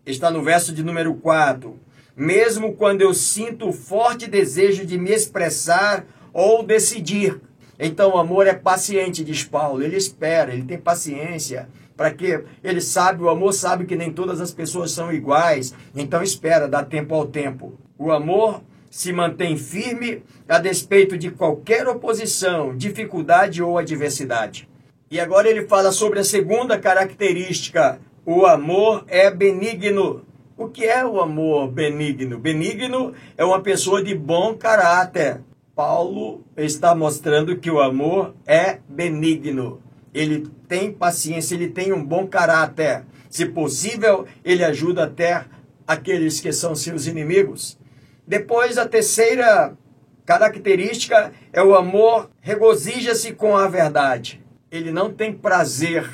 Está 0.09 0.31
no 0.31 0.41
verso 0.41 0.73
de 0.73 0.81
número 0.81 1.13
4. 1.13 1.79
Mesmo 2.17 2.73
quando 2.73 3.03
eu 3.03 3.13
sinto 3.13 3.71
forte 3.71 4.27
desejo 4.27 4.83
de 4.83 4.97
me 4.97 5.11
expressar 5.11 6.03
ou 6.33 6.63
decidir. 6.63 7.39
Então 7.77 8.15
o 8.15 8.17
amor 8.17 8.47
é 8.47 8.55
paciente, 8.55 9.23
diz 9.23 9.43
Paulo. 9.43 9.83
Ele 9.83 9.95
espera, 9.95 10.51
ele 10.51 10.63
tem 10.63 10.79
paciência. 10.79 11.69
Para 11.95 12.09
que 12.09 12.43
ele 12.63 12.81
sabe, 12.81 13.21
o 13.21 13.29
amor 13.29 13.53
sabe 13.53 13.85
que 13.85 13.95
nem 13.95 14.11
todas 14.11 14.41
as 14.41 14.51
pessoas 14.51 14.89
são 14.89 15.13
iguais. 15.13 15.75
Então 15.95 16.23
espera, 16.23 16.67
dá 16.67 16.83
tempo 16.83 17.13
ao 17.13 17.27
tempo. 17.27 17.77
O 17.95 18.11
amor 18.11 18.63
se 18.89 19.13
mantém 19.13 19.57
firme 19.57 20.23
a 20.47 20.57
despeito 20.57 21.19
de 21.19 21.29
qualquer 21.29 21.87
oposição, 21.87 22.75
dificuldade 22.75 23.61
ou 23.61 23.77
adversidade. 23.77 24.67
E 25.11 25.19
agora 25.19 25.47
ele 25.47 25.67
fala 25.67 25.91
sobre 25.91 26.17
a 26.17 26.23
segunda 26.23 26.79
característica: 26.79 27.99
o 28.31 28.45
amor 28.45 29.05
é 29.07 29.31
benigno. 29.31 30.23
O 30.55 30.67
que 30.67 30.85
é 30.85 31.03
o 31.03 31.19
amor 31.19 31.67
benigno? 31.71 32.37
Benigno 32.37 33.11
é 33.35 33.43
uma 33.43 33.59
pessoa 33.59 34.03
de 34.03 34.13
bom 34.13 34.53
caráter. 34.53 35.41
Paulo 35.75 36.43
está 36.55 36.93
mostrando 36.93 37.57
que 37.57 37.71
o 37.71 37.81
amor 37.81 38.35
é 38.45 38.77
benigno. 38.87 39.81
ele 40.13 40.47
tem 40.67 40.91
paciência, 40.91 41.55
ele 41.55 41.69
tem 41.69 41.91
um 41.91 42.05
bom 42.05 42.27
caráter. 42.27 43.03
Se 43.31 43.47
possível, 43.47 44.27
ele 44.45 44.63
ajuda 44.63 45.05
até 45.05 45.45
aqueles 45.87 46.39
que 46.39 46.51
são 46.51 46.75
seus 46.75 47.07
inimigos. 47.07 47.79
Depois, 48.27 48.77
a 48.77 48.87
terceira 48.87 49.75
característica 50.23 51.31
é 51.51 51.63
o 51.63 51.73
amor 51.73 52.29
regozija-se 52.41 53.33
com 53.33 53.57
a 53.57 53.67
verdade. 53.67 54.39
Ele 54.71 54.91
não 54.91 55.11
tem 55.11 55.33
prazer 55.33 56.07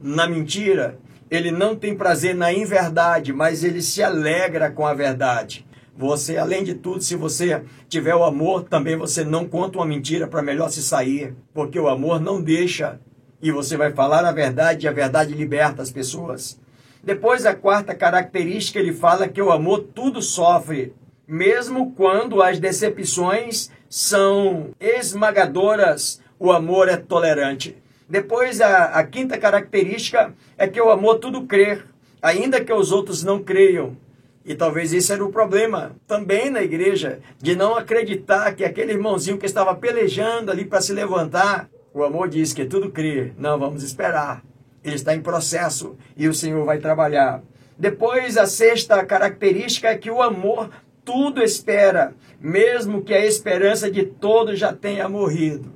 na 0.00 0.26
mentira, 0.26 0.98
ele 1.32 1.50
não 1.50 1.74
tem 1.74 1.96
prazer 1.96 2.34
na 2.34 2.52
inverdade, 2.52 3.32
mas 3.32 3.64
ele 3.64 3.80
se 3.80 4.02
alegra 4.02 4.70
com 4.70 4.86
a 4.86 4.92
verdade. 4.92 5.66
Você, 5.96 6.36
além 6.36 6.62
de 6.62 6.74
tudo, 6.74 7.02
se 7.02 7.16
você 7.16 7.62
tiver 7.88 8.14
o 8.14 8.22
amor, 8.22 8.64
também 8.64 8.98
você 8.98 9.24
não 9.24 9.48
conta 9.48 9.78
uma 9.78 9.86
mentira 9.86 10.26
para 10.26 10.42
melhor 10.42 10.70
se 10.70 10.82
sair, 10.82 11.34
porque 11.54 11.80
o 11.80 11.88
amor 11.88 12.20
não 12.20 12.42
deixa 12.42 13.00
e 13.40 13.50
você 13.50 13.78
vai 13.78 13.92
falar 13.92 14.26
a 14.26 14.30
verdade 14.30 14.84
e 14.84 14.88
a 14.88 14.92
verdade 14.92 15.32
liberta 15.32 15.80
as 15.80 15.90
pessoas. 15.90 16.60
Depois, 17.02 17.46
a 17.46 17.54
quarta 17.54 17.94
característica, 17.94 18.78
ele 18.78 18.92
fala 18.92 19.26
que 19.26 19.40
o 19.40 19.50
amor 19.50 19.86
tudo 19.94 20.20
sofre, 20.20 20.94
mesmo 21.26 21.92
quando 21.92 22.42
as 22.42 22.58
decepções 22.58 23.70
são 23.88 24.68
esmagadoras, 24.78 26.20
o 26.38 26.52
amor 26.52 26.90
é 26.90 26.98
tolerante. 26.98 27.81
Depois, 28.08 28.60
a, 28.60 28.86
a 28.86 29.04
quinta 29.04 29.38
característica 29.38 30.34
é 30.56 30.66
que 30.66 30.80
o 30.80 30.90
amor 30.90 31.18
tudo 31.18 31.46
crer, 31.46 31.86
ainda 32.20 32.62
que 32.62 32.72
os 32.72 32.92
outros 32.92 33.22
não 33.22 33.42
creiam. 33.42 33.96
E 34.44 34.54
talvez 34.54 34.92
esse 34.92 35.12
era 35.12 35.24
o 35.24 35.30
problema 35.30 35.94
também 36.06 36.50
na 36.50 36.62
igreja, 36.62 37.20
de 37.40 37.54
não 37.54 37.76
acreditar 37.76 38.54
que 38.54 38.64
aquele 38.64 38.92
irmãozinho 38.92 39.38
que 39.38 39.46
estava 39.46 39.74
pelejando 39.74 40.50
ali 40.50 40.64
para 40.64 40.80
se 40.80 40.92
levantar, 40.92 41.68
o 41.94 42.02
amor 42.02 42.28
diz 42.28 42.52
que 42.52 42.64
tudo 42.64 42.90
crê. 42.90 43.32
Não, 43.38 43.58
vamos 43.58 43.82
esperar. 43.82 44.42
Ele 44.82 44.96
está 44.96 45.14
em 45.14 45.20
processo 45.20 45.96
e 46.16 46.26
o 46.26 46.34
Senhor 46.34 46.64
vai 46.64 46.78
trabalhar. 46.78 47.40
Depois, 47.78 48.36
a 48.36 48.46
sexta 48.46 49.04
característica 49.04 49.88
é 49.88 49.96
que 49.96 50.10
o 50.10 50.20
amor 50.20 50.70
tudo 51.04 51.42
espera, 51.42 52.14
mesmo 52.40 53.02
que 53.02 53.14
a 53.14 53.24
esperança 53.24 53.90
de 53.90 54.04
todos 54.04 54.58
já 54.58 54.72
tenha 54.72 55.08
morrido. 55.08 55.72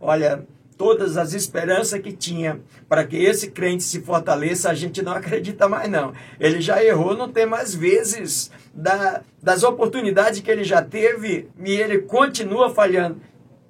Olha, 0.00 0.44
todas 0.78 1.16
as 1.16 1.34
esperanças 1.34 2.00
que 2.00 2.12
tinha 2.12 2.60
para 2.88 3.04
que 3.04 3.16
esse 3.16 3.50
crente 3.50 3.82
se 3.82 4.00
fortaleça, 4.00 4.70
a 4.70 4.74
gente 4.74 5.02
não 5.02 5.12
acredita 5.12 5.68
mais 5.68 5.90
não. 5.90 6.14
Ele 6.38 6.60
já 6.60 6.82
errou, 6.82 7.16
não 7.16 7.28
tem 7.28 7.44
mais 7.44 7.74
vezes 7.74 8.50
da, 8.72 9.22
das 9.42 9.64
oportunidades 9.64 10.40
que 10.40 10.50
ele 10.50 10.64
já 10.64 10.80
teve 10.80 11.48
e 11.62 11.72
ele 11.72 11.98
continua 11.98 12.70
falhando. 12.70 13.20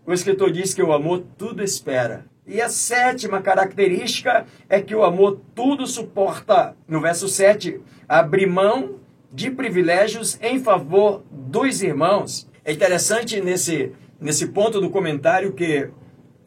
O 0.06 0.12
escritor 0.12 0.52
diz 0.52 0.74
que 0.74 0.82
o 0.82 0.92
amor 0.92 1.24
tudo 1.36 1.64
espera. 1.64 2.26
E 2.46 2.62
a 2.62 2.68
sétima 2.68 3.42
característica 3.42 4.46
é 4.68 4.80
que 4.80 4.94
o 4.94 5.02
amor 5.02 5.40
tudo 5.54 5.86
suporta. 5.86 6.74
No 6.86 7.00
verso 7.00 7.28
7, 7.28 7.80
abrir 8.08 8.46
mão 8.46 8.96
de 9.30 9.50
privilégios 9.50 10.38
em 10.40 10.58
favor 10.58 11.22
dos 11.30 11.82
irmãos. 11.82 12.48
É 12.64 12.72
interessante 12.72 13.40
nesse, 13.40 13.92
nesse 14.18 14.46
ponto 14.46 14.80
do 14.80 14.88
comentário 14.88 15.52
que 15.52 15.90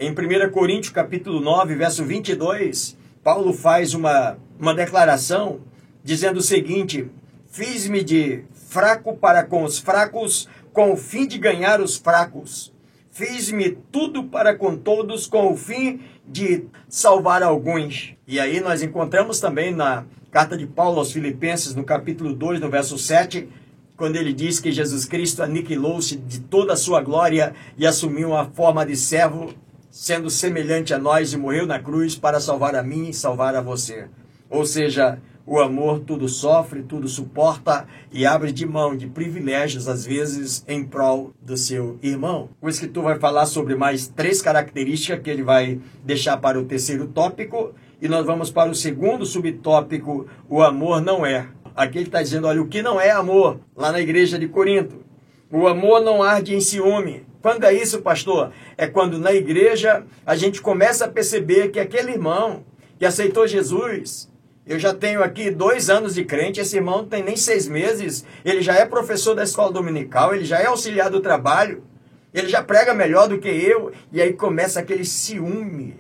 em 0.02 0.10
1 0.10 0.50
Coríntios 0.52 0.92
capítulo 0.92 1.40
9, 1.40 1.76
verso 1.76 2.04
22, 2.04 2.98
Paulo 3.24 3.54
faz 3.54 3.94
uma, 3.94 4.36
uma 4.60 4.74
declaração 4.74 5.60
dizendo 6.04 6.38
o 6.38 6.42
seguinte: 6.42 7.08
Fiz-me 7.52 8.04
de 8.04 8.44
fraco 8.52 9.16
para 9.16 9.44
com 9.44 9.64
os 9.64 9.78
fracos, 9.78 10.50
com 10.74 10.92
o 10.92 10.98
fim 10.98 11.28
de 11.28 11.38
ganhar 11.38 11.80
os 11.80 11.98
fracos. 11.98 12.74
Fiz-me 13.12 13.78
tudo 13.92 14.24
para 14.24 14.56
com 14.56 14.76
todos, 14.76 15.28
com 15.28 15.54
o 15.54 15.56
fim 15.56 16.00
de 16.28 16.66
salvar 16.90 17.44
alguns. 17.44 18.16
E 18.26 18.40
aí 18.40 18.60
nós 18.60 18.82
encontramos 18.82 19.40
também 19.40 19.72
na 19.72 20.06
carta 20.32 20.58
de 20.58 20.66
Paulo 20.66 20.98
aos 20.98 21.12
Filipenses, 21.12 21.76
no 21.76 21.84
capítulo 21.84 22.34
2, 22.34 22.60
no 22.60 22.72
verso 22.72 22.98
7, 22.98 23.48
quando 23.96 24.16
ele 24.16 24.34
diz 24.34 24.60
que 24.60 24.72
Jesus 24.72 25.06
Cristo 25.06 25.44
aniquilou-se 25.44 26.16
de 26.16 26.40
toda 26.40 26.74
a 26.74 26.78
sua 26.78 27.02
glória 27.02 27.54
e 27.78 27.86
assumiu 27.86 28.36
a 28.36 28.46
forma 28.46 28.84
de 28.84 28.96
servo 28.96 29.54
sendo 29.92 30.30
semelhante 30.30 30.94
a 30.94 30.98
nós 30.98 31.34
e 31.34 31.38
morreu 31.38 31.68
na 31.68 31.78
cruz 31.78 32.16
para 32.16 32.40
salvar 32.40 32.76
a 32.76 32.82
mim 32.82 33.10
e 33.10 33.14
salvar 33.14 33.56
a 33.56 33.62
você. 33.62 34.08
Ou 34.50 34.66
seja, 34.66 35.20
o 35.46 35.60
amor 35.60 36.00
tudo 36.00 36.30
sofre, 36.30 36.82
tudo 36.82 37.10
suporta 37.10 37.86
e 38.12 38.26
abre 38.26 38.52
de 38.52 38.66
mão 38.66 38.96
de 38.96 39.08
privilégios, 39.08 39.88
às 39.88 40.06
vezes, 40.06 40.64
em 40.68 40.84
prol 40.84 41.34
do 41.42 41.58
seu 41.58 42.00
irmão. 42.02 42.50
O 42.62 42.70
escritor 42.70 43.04
vai 43.04 43.20
falar 43.20 43.46
sobre 43.46 43.76
mais 43.76 44.08
três 44.08 44.42
características 44.42 45.20
que 45.22 45.30
ele 45.30 45.44
vai 45.44 45.80
deixar 46.06 46.38
para 46.38 46.60
o 46.60 46.66
terceiro 46.66 47.08
tópico. 47.08 47.74
E 48.02 48.08
nós 48.08 48.26
vamos 48.26 48.50
para 48.50 48.72
o 48.72 48.76
segundo 48.76 49.26
subtópico: 49.26 50.26
o 50.50 50.62
amor 50.62 51.02
não 51.02 51.26
é. 51.26 51.48
Aqui 51.76 51.98
ele 51.98 52.08
está 52.08 52.22
dizendo: 52.22 52.48
olha, 52.48 52.62
o 52.62 52.68
que 52.68 52.82
não 52.82 53.00
é 53.00 53.12
amor, 53.12 53.60
lá 53.76 53.92
na 53.92 54.00
igreja 54.00 54.40
de 54.40 54.48
Corinto. 54.48 55.04
O 55.52 55.68
amor 55.68 56.02
não 56.02 56.24
arde 56.24 56.56
em 56.56 56.62
ciúme. 56.62 57.26
Quando 57.42 57.64
é 57.64 57.74
isso, 57.74 58.02
pastor? 58.02 58.52
É 58.78 58.86
quando 58.86 59.18
na 59.18 59.34
igreja 59.34 60.06
a 60.26 60.36
gente 60.36 60.62
começa 60.62 61.06
a 61.06 61.10
perceber 61.10 61.70
que 61.70 61.80
aquele 61.80 62.12
irmão 62.12 62.64
que 63.00 63.06
aceitou 63.06 63.48
Jesus, 63.48 64.30
eu 64.66 64.78
já 64.78 64.94
tenho 64.94 65.24
aqui 65.24 65.50
dois 65.50 65.90
anos 65.90 66.14
de 66.14 66.24
crente, 66.24 66.60
esse 66.60 66.76
irmão 66.76 67.00
não 67.00 67.08
tem 67.08 67.24
nem 67.24 67.36
seis 67.36 67.68
meses, 67.68 68.24
ele 68.46 68.62
já 68.62 68.76
é 68.76 68.86
professor 68.86 69.34
da 69.34 69.44
escola 69.44 69.72
dominical, 69.72 70.36
ele 70.36 70.46
já 70.46 70.60
é 70.60 70.68
auxiliar 70.68 71.10
do 71.10 71.20
trabalho, 71.20 71.84
ele 72.32 72.48
já 72.48 72.62
prega 72.62 72.94
melhor 72.94 73.28
do 73.28 73.40
que 73.40 73.50
eu, 73.50 73.92
e 74.12 74.22
aí 74.22 74.34
começa 74.34 74.80
aquele 74.80 75.04
ciúme. 75.04 75.98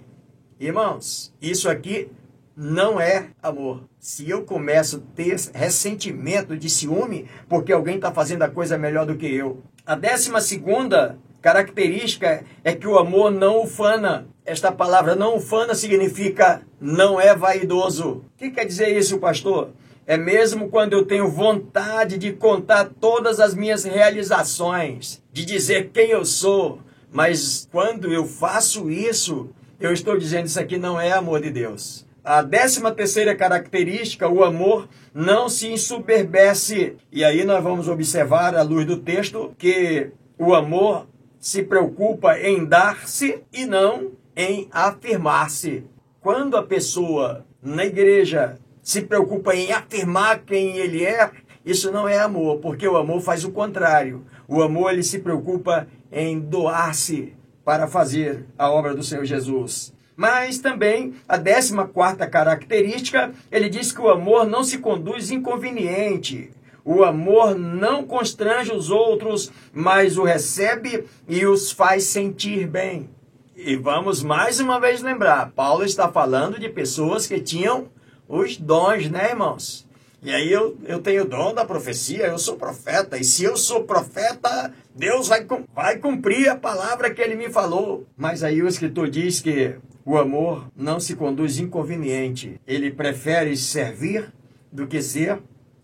Irmãos, 0.60 1.34
isso 1.42 1.68
aqui 1.68 2.12
não 2.56 3.02
é 3.02 3.30
amor. 3.42 3.86
Se 3.98 4.30
eu 4.30 4.44
começo 4.44 4.98
a 4.98 5.16
ter 5.16 5.36
ressentimento 5.56 6.56
de 6.56 6.70
ciúme 6.70 7.28
porque 7.50 7.74
alguém 7.74 7.96
está 7.96 8.12
fazendo 8.12 8.44
a 8.44 8.50
coisa 8.50 8.78
melhor 8.78 9.08
do 9.08 9.16
que 9.16 9.26
eu. 9.26 9.64
A 9.84 9.96
décima 9.96 10.40
segunda 10.40 11.18
característica 11.42 12.44
é 12.64 12.74
que 12.74 12.88
o 12.88 12.98
amor 12.98 13.32
não 13.32 13.64
ufana. 13.64 14.28
Esta 14.46 14.72
palavra 14.72 15.16
não 15.16 15.38
ufana 15.38 15.74
significa 15.74 16.62
não 16.80 17.20
é 17.20 17.36
vaidoso. 17.36 18.24
O 18.36 18.38
que 18.38 18.52
quer 18.52 18.66
dizer 18.66 18.96
isso, 18.98 19.20
pastor? 19.20 19.70
É 20.06 20.18
mesmo 20.18 20.70
quando 20.70 20.94
eu 20.94 21.06
tenho 21.06 21.30
vontade 21.30 22.18
de 22.18 22.34
contar 22.34 22.90
todas 23.00 23.40
as 23.40 23.54
minhas 23.54 23.84
realizações, 23.84 25.22
de 25.32 25.46
dizer 25.46 25.92
quem 25.94 26.10
eu 26.10 26.26
sou, 26.26 26.80
mas 27.12 27.68
quando 27.72 28.12
eu 28.12 28.26
faço 28.26 28.90
isso, 28.90 29.50
eu 29.80 29.94
estou 29.94 30.18
dizendo 30.18 30.48
isso 30.48 30.60
aqui 30.60 30.78
não 30.78 31.00
é 31.00 31.12
amor 31.12 31.42
de 31.42 31.50
Deus. 31.50 32.06
A 32.24 32.42
décima 32.42 32.92
terceira 32.92 33.36
característica, 33.36 34.30
o 34.30 34.44
amor 34.44 34.88
não 35.14 35.50
se 35.50 35.68
ensoberbece. 35.68 36.96
E 37.12 37.24
aí 37.24 37.44
nós 37.44 37.64
vamos 37.64 37.88
observar, 37.88 38.56
à 38.56 38.62
luz 38.62 38.86
do 38.86 38.98
texto, 38.98 39.56
que 39.58 40.12
o 40.38 40.54
amor 40.54 41.08
se 41.42 41.64
preocupa 41.64 42.40
em 42.40 42.64
dar-se 42.64 43.42
e 43.52 43.66
não 43.66 44.12
em 44.36 44.70
afirmar-se. 44.72 45.84
Quando 46.22 46.56
a 46.56 46.62
pessoa 46.62 47.44
na 47.62 47.84
igreja 47.84 48.60
se 48.84 49.02
preocupa 49.02 49.56
em 49.56 49.72
afirmar 49.72 50.44
quem 50.46 50.78
ele 50.78 51.04
é, 51.04 51.32
isso 51.66 51.92
não 51.92 52.08
é 52.08 52.20
amor, 52.20 52.60
porque 52.60 52.88
o 52.88 52.96
amor 52.96 53.22
faz 53.22 53.44
o 53.44 53.52
contrário. 53.52 54.24
O 54.48 54.62
amor 54.62 54.94
ele 54.94 55.02
se 55.02 55.18
preocupa 55.18 55.88
em 56.12 56.40
doar-se 56.40 57.34
para 57.66 57.88
fazer 57.88 58.46
a 58.56 58.70
obra 58.70 58.94
do 58.94 59.04
Senhor 59.04 59.26
Jesus. 59.26 59.92
Mas 60.16 60.60
também 60.60 61.16
a 61.28 61.38
décima 61.38 61.88
quarta 61.88 62.28
característica, 62.28 63.32
ele 63.52 63.68
diz 63.68 63.92
que 63.92 64.02
o 64.02 64.10
amor 64.10 64.46
não 64.46 64.64
se 64.64 64.78
conduz 64.78 65.32
inconveniente. 65.32 66.52
O 66.84 67.04
amor 67.04 67.56
não 67.56 68.04
constrange 68.04 68.72
os 68.72 68.90
outros, 68.90 69.52
mas 69.72 70.18
o 70.18 70.24
recebe 70.24 71.06
e 71.28 71.46
os 71.46 71.72
faz 71.72 72.06
sentir 72.06 72.68
bem. 72.68 73.10
E 73.56 73.76
vamos 73.76 74.24
mais 74.24 74.60
uma 74.60 74.80
vez 74.80 75.02
lembrar: 75.02 75.52
Paulo 75.52 75.84
está 75.84 76.12
falando 76.12 76.60
de 76.60 76.70
pessoas 76.70 77.28
que 77.28 77.40
tinham 77.40 77.88
os 78.28 78.58
dons, 78.58 79.10
né, 79.10 79.30
irmãos? 79.30 79.88
E 80.24 80.32
aí 80.32 80.52
eu, 80.52 80.78
eu 80.86 81.00
tenho 81.00 81.24
o 81.24 81.28
dom 81.28 81.54
da 81.54 81.66
profecia, 81.66 82.28
eu 82.28 82.38
sou 82.38 82.56
profeta, 82.56 83.18
e 83.18 83.24
se 83.24 83.44
eu 83.44 83.58
sou 83.58 83.84
profeta, 83.84 84.72
Deus 84.96 85.28
vai, 85.28 85.46
vai 85.74 85.98
cumprir 85.98 86.48
a 86.48 86.56
palavra 86.56 87.12
que 87.12 87.20
ele 87.20 87.36
me 87.36 87.50
falou. 87.50 88.06
Mas 88.16 88.44
aí 88.44 88.62
o 88.62 88.68
escritor 88.68 89.10
diz 89.10 89.42
que 89.42 89.76
o 90.06 90.18
amor 90.18 90.68
não 90.76 91.00
se 91.00 91.16
conduz 91.16 91.58
inconveniente, 91.58 92.62
ele 92.68 92.92
prefere 92.92 93.58
servir 93.58 94.32
do 94.72 94.86
que 94.88 95.02
ser 95.02 95.40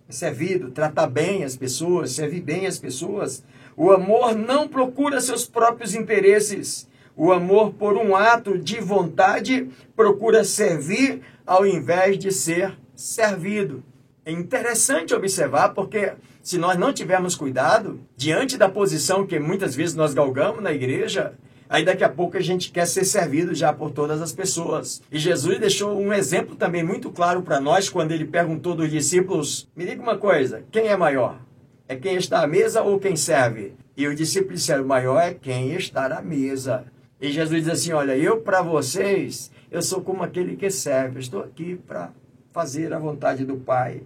servido, 0.10 0.72
tratar 0.72 1.08
bem 1.08 1.43
as 1.43 1.56
pessoas, 1.56 2.12
servir 2.12 2.41
bem 2.41 2.65
as 2.65 2.80
pessoas. 2.80 3.43
O 3.76 3.91
amor 3.91 4.36
não 4.36 4.67
procura 4.67 5.22
seus 5.22 5.46
próprios 5.46 5.93
interesses. 5.93 6.88
O 7.15 7.32
amor, 7.32 7.74
por 7.74 7.98
um 7.98 8.15
ato 8.15 8.58
de 8.58 8.80
vontade, 8.80 9.70
procura 9.96 10.43
servir 10.43 11.22
ao 11.46 11.65
invés 11.65 12.17
de 12.17 12.32
ser 12.32 12.78
servido. 12.96 13.84
É 14.26 14.32
interessante 14.32 15.13
observar 15.13 15.70
porque 15.70 16.13
se 16.43 16.58
nós 16.58 16.78
não 16.78 16.93
tivermos 16.93 17.36
cuidado, 17.36 18.00
diante 18.15 18.58
da 18.58 18.70
posição 18.70 19.26
que 19.26 19.39
muitas 19.39 19.76
vezes 19.76 19.96
nós 19.96 20.13
galgamos 20.13 20.62
na 20.62 20.72
igreja, 20.72 21.34
Aí 21.69 21.84
daqui 21.84 22.03
a 22.03 22.10
pouco 22.10 22.38
a 22.38 22.41
gente 22.41 22.71
quer 22.71 22.86
ser 22.86 23.03
servido 23.03 23.53
já 23.53 23.73
por 23.73 23.91
todas 23.91 24.21
as 24.21 24.32
pessoas. 24.32 25.01
E 25.12 25.19
Jesus 25.19 25.60
deixou 25.60 25.99
um 25.99 26.13
exemplo 26.13 26.56
também 26.56 26.84
muito 26.84 27.12
claro 27.12 27.41
para 27.41 27.60
nós 27.60 27.89
quando 27.89 28.12
ele 28.12 28.25
perguntou 28.25 28.73
dos 28.73 28.89
discípulos: 28.89 29.67
Me 29.75 29.86
diga 29.86 30.01
uma 30.01 30.17
coisa, 30.17 30.63
quem 30.71 30.88
é 30.88 30.95
maior? 30.95 31.39
É 31.88 31.95
quem 31.95 32.15
está 32.15 32.41
à 32.41 32.47
mesa 32.47 32.82
ou 32.82 32.99
quem 32.99 33.15
serve? 33.15 33.73
E 33.95 34.08
os 34.08 34.15
discípulos 34.15 34.60
disseram: 34.60 34.86
Maior 34.86 35.19
é 35.19 35.34
quem 35.34 35.73
está 35.73 36.06
à 36.06 36.21
mesa. 36.21 36.86
E 37.19 37.32
Jesus 37.32 37.63
diz 37.63 37.73
assim: 37.73 37.93
Olha, 37.93 38.15
eu 38.15 38.41
para 38.41 38.62
vocês, 38.62 39.51
eu 39.71 39.82
sou 39.82 40.01
como 40.01 40.23
aquele 40.23 40.56
que 40.56 40.69
serve. 40.69 41.19
Estou 41.19 41.41
aqui 41.41 41.75
para 41.75 42.12
fazer 42.51 42.93
a 42.93 42.99
vontade 42.99 43.45
do 43.45 43.58
Pai. 43.58 44.03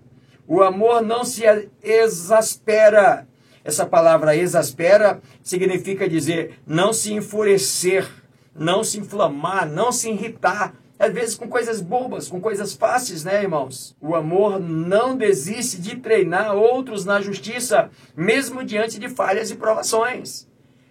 O 0.48 0.62
amor 0.62 1.02
não 1.02 1.24
se 1.24 1.44
exaspera. 1.82 3.28
Essa 3.64 3.86
palavra 3.86 4.36
exaspera 4.36 5.22
significa 5.44 6.10
dizer 6.10 6.60
não 6.66 6.92
se 6.94 7.14
enfurecer, 7.14 8.08
não 8.56 8.84
se 8.84 9.00
inflamar, 9.00 9.70
não 9.70 9.92
se 9.92 10.10
irritar. 10.10 10.74
Às 10.98 11.14
vezes 11.14 11.36
com 11.36 11.48
coisas 11.48 11.82
bobas, 11.82 12.28
com 12.28 12.40
coisas 12.40 12.74
fáceis, 12.74 13.24
né, 13.24 13.42
irmãos? 13.42 13.96
O 14.00 14.16
amor 14.16 14.60
não 14.60 15.18
desiste 15.18 15.82
de 15.82 15.96
treinar 15.98 16.56
outros 16.56 17.06
na 17.06 17.20
justiça, 17.20 17.90
mesmo 18.16 18.64
diante 18.64 19.00
de 19.00 19.10
falhas 19.10 19.50
e 19.50 19.56
provações. 19.56 20.48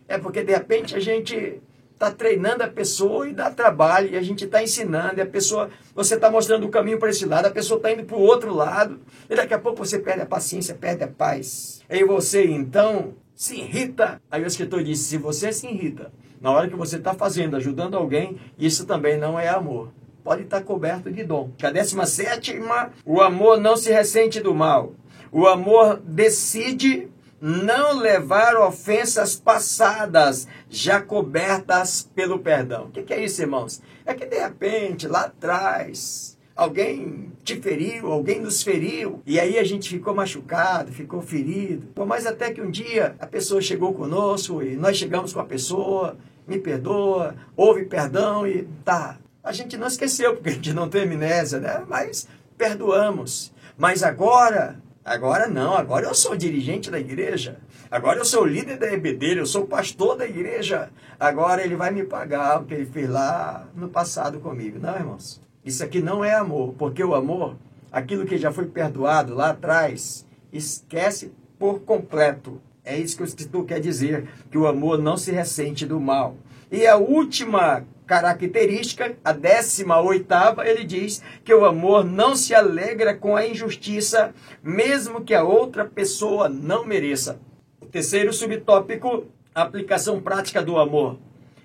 É 0.08 0.18
porque 0.18 0.42
de 0.42 0.52
repente 0.52 0.96
a 0.96 1.00
gente 1.00 1.62
está 2.00 2.10
treinando 2.10 2.64
a 2.64 2.68
pessoa 2.68 3.28
e 3.28 3.34
dá 3.34 3.50
trabalho, 3.50 4.08
e 4.08 4.16
a 4.16 4.22
gente 4.22 4.46
está 4.46 4.62
ensinando, 4.62 5.18
e 5.18 5.20
a 5.20 5.26
pessoa, 5.26 5.68
você 5.94 6.14
está 6.14 6.30
mostrando 6.30 6.66
o 6.66 6.70
caminho 6.70 6.98
para 6.98 7.10
esse 7.10 7.26
lado, 7.26 7.44
a 7.44 7.50
pessoa 7.50 7.76
está 7.76 7.92
indo 7.92 8.04
para 8.04 8.16
o 8.16 8.22
outro 8.22 8.54
lado, 8.54 8.98
e 9.28 9.36
daqui 9.36 9.52
a 9.52 9.58
pouco 9.58 9.84
você 9.84 9.98
perde 9.98 10.22
a 10.22 10.26
paciência, 10.26 10.74
perde 10.74 11.04
a 11.04 11.08
paz. 11.08 11.82
E 11.90 12.02
você, 12.02 12.46
então, 12.46 13.12
se 13.34 13.56
irrita. 13.56 14.18
Aí 14.30 14.42
o 14.42 14.46
escritor 14.46 14.82
disse: 14.82 15.04
se 15.04 15.18
você 15.18 15.52
se 15.52 15.66
irrita, 15.66 16.10
na 16.40 16.50
hora 16.50 16.68
que 16.68 16.74
você 16.74 16.96
está 16.96 17.12
fazendo, 17.12 17.56
ajudando 17.56 17.98
alguém, 17.98 18.38
isso 18.58 18.86
também 18.86 19.18
não 19.18 19.38
é 19.38 19.48
amor. 19.48 19.92
Pode 20.24 20.44
estar 20.44 20.60
tá 20.60 20.64
coberto 20.64 21.10
de 21.10 21.22
dom. 21.22 21.50
A 21.62 21.70
décima 21.70 22.06
sétima, 22.06 22.92
o 23.04 23.20
amor 23.20 23.60
não 23.60 23.76
se 23.76 23.92
ressente 23.92 24.40
do 24.40 24.54
mal. 24.54 24.94
O 25.30 25.46
amor 25.46 26.00
decide 26.02 27.09
não 27.40 27.98
levar 27.98 28.56
ofensas 28.56 29.34
passadas, 29.36 30.46
já 30.68 31.00
cobertas 31.00 32.08
pelo 32.14 32.38
perdão. 32.38 32.86
O 32.86 32.90
que, 32.90 33.12
é 33.12 33.24
isso, 33.24 33.40
irmãos? 33.40 33.80
É 34.04 34.12
que 34.12 34.26
de 34.26 34.38
repente, 34.38 35.08
lá 35.08 35.22
atrás, 35.22 36.36
alguém 36.54 37.32
te 37.42 37.56
feriu, 37.60 38.12
alguém 38.12 38.40
nos 38.40 38.62
feriu, 38.62 39.22
e 39.24 39.40
aí 39.40 39.58
a 39.58 39.64
gente 39.64 39.88
ficou 39.88 40.14
machucado, 40.14 40.92
ficou 40.92 41.22
ferido. 41.22 41.86
Por 41.94 42.06
mais 42.06 42.26
até 42.26 42.52
que 42.52 42.60
um 42.60 42.70
dia 42.70 43.14
a 43.18 43.26
pessoa 43.26 43.62
chegou 43.62 43.94
conosco 43.94 44.62
e 44.62 44.76
nós 44.76 44.96
chegamos 44.98 45.32
com 45.32 45.40
a 45.40 45.44
pessoa, 45.44 46.18
me 46.46 46.58
perdoa, 46.58 47.34
houve 47.56 47.86
perdão 47.86 48.46
e 48.46 48.64
tá. 48.84 49.18
A 49.42 49.52
gente 49.52 49.78
não 49.78 49.86
esqueceu, 49.86 50.34
porque 50.34 50.50
a 50.50 50.52
gente 50.52 50.74
não 50.74 50.88
tem 50.88 51.04
amnésia, 51.04 51.58
né? 51.58 51.82
Mas 51.88 52.28
perdoamos. 52.58 53.50
Mas 53.78 54.02
agora 54.02 54.78
Agora 55.10 55.48
não, 55.48 55.74
agora 55.74 56.06
eu 56.06 56.14
sou 56.14 56.36
dirigente 56.36 56.88
da 56.88 56.96
igreja. 56.96 57.58
Agora 57.90 58.20
eu 58.20 58.24
sou 58.24 58.46
líder 58.46 58.78
da 58.78 58.92
EBD, 58.92 59.40
eu 59.40 59.44
sou 59.44 59.66
pastor 59.66 60.16
da 60.16 60.24
igreja. 60.24 60.88
Agora 61.18 61.64
ele 61.64 61.74
vai 61.74 61.90
me 61.90 62.04
pagar 62.04 62.62
o 62.62 62.64
que 62.64 62.74
ele 62.74 62.86
fez 62.86 63.10
lá 63.10 63.66
no 63.74 63.88
passado 63.88 64.38
comigo. 64.38 64.78
Não, 64.78 64.94
irmãos. 64.94 65.40
Isso 65.64 65.82
aqui 65.82 66.00
não 66.00 66.24
é 66.24 66.34
amor, 66.34 66.76
porque 66.78 67.02
o 67.02 67.16
amor, 67.16 67.56
aquilo 67.90 68.24
que 68.24 68.38
já 68.38 68.52
foi 68.52 68.66
perdoado 68.66 69.34
lá 69.34 69.50
atrás, 69.50 70.24
esquece 70.52 71.32
por 71.58 71.80
completo. 71.80 72.62
É 72.84 72.96
isso 72.96 73.16
que 73.16 73.24
o 73.24 73.26
escritor 73.26 73.64
quer 73.64 73.80
dizer, 73.80 74.28
que 74.48 74.56
o 74.56 74.68
amor 74.68 74.96
não 74.96 75.16
se 75.16 75.32
ressente 75.32 75.84
do 75.84 75.98
mal. 75.98 76.36
E 76.70 76.86
a 76.86 76.96
última 76.96 77.84
característica, 78.10 79.16
a 79.24 79.30
décima 79.30 80.00
oitava, 80.00 80.68
ele 80.68 80.82
diz 80.82 81.22
que 81.44 81.54
o 81.54 81.64
amor 81.64 82.04
não 82.04 82.34
se 82.34 82.52
alegra 82.52 83.14
com 83.14 83.36
a 83.36 83.46
injustiça, 83.46 84.34
mesmo 84.64 85.20
que 85.20 85.32
a 85.32 85.44
outra 85.44 85.84
pessoa 85.84 86.48
não 86.48 86.84
mereça. 86.84 87.38
O 87.80 87.86
terceiro 87.86 88.32
subtópico, 88.32 89.26
aplicação 89.54 90.20
prática 90.20 90.60
do 90.60 90.76
amor. 90.76 91.18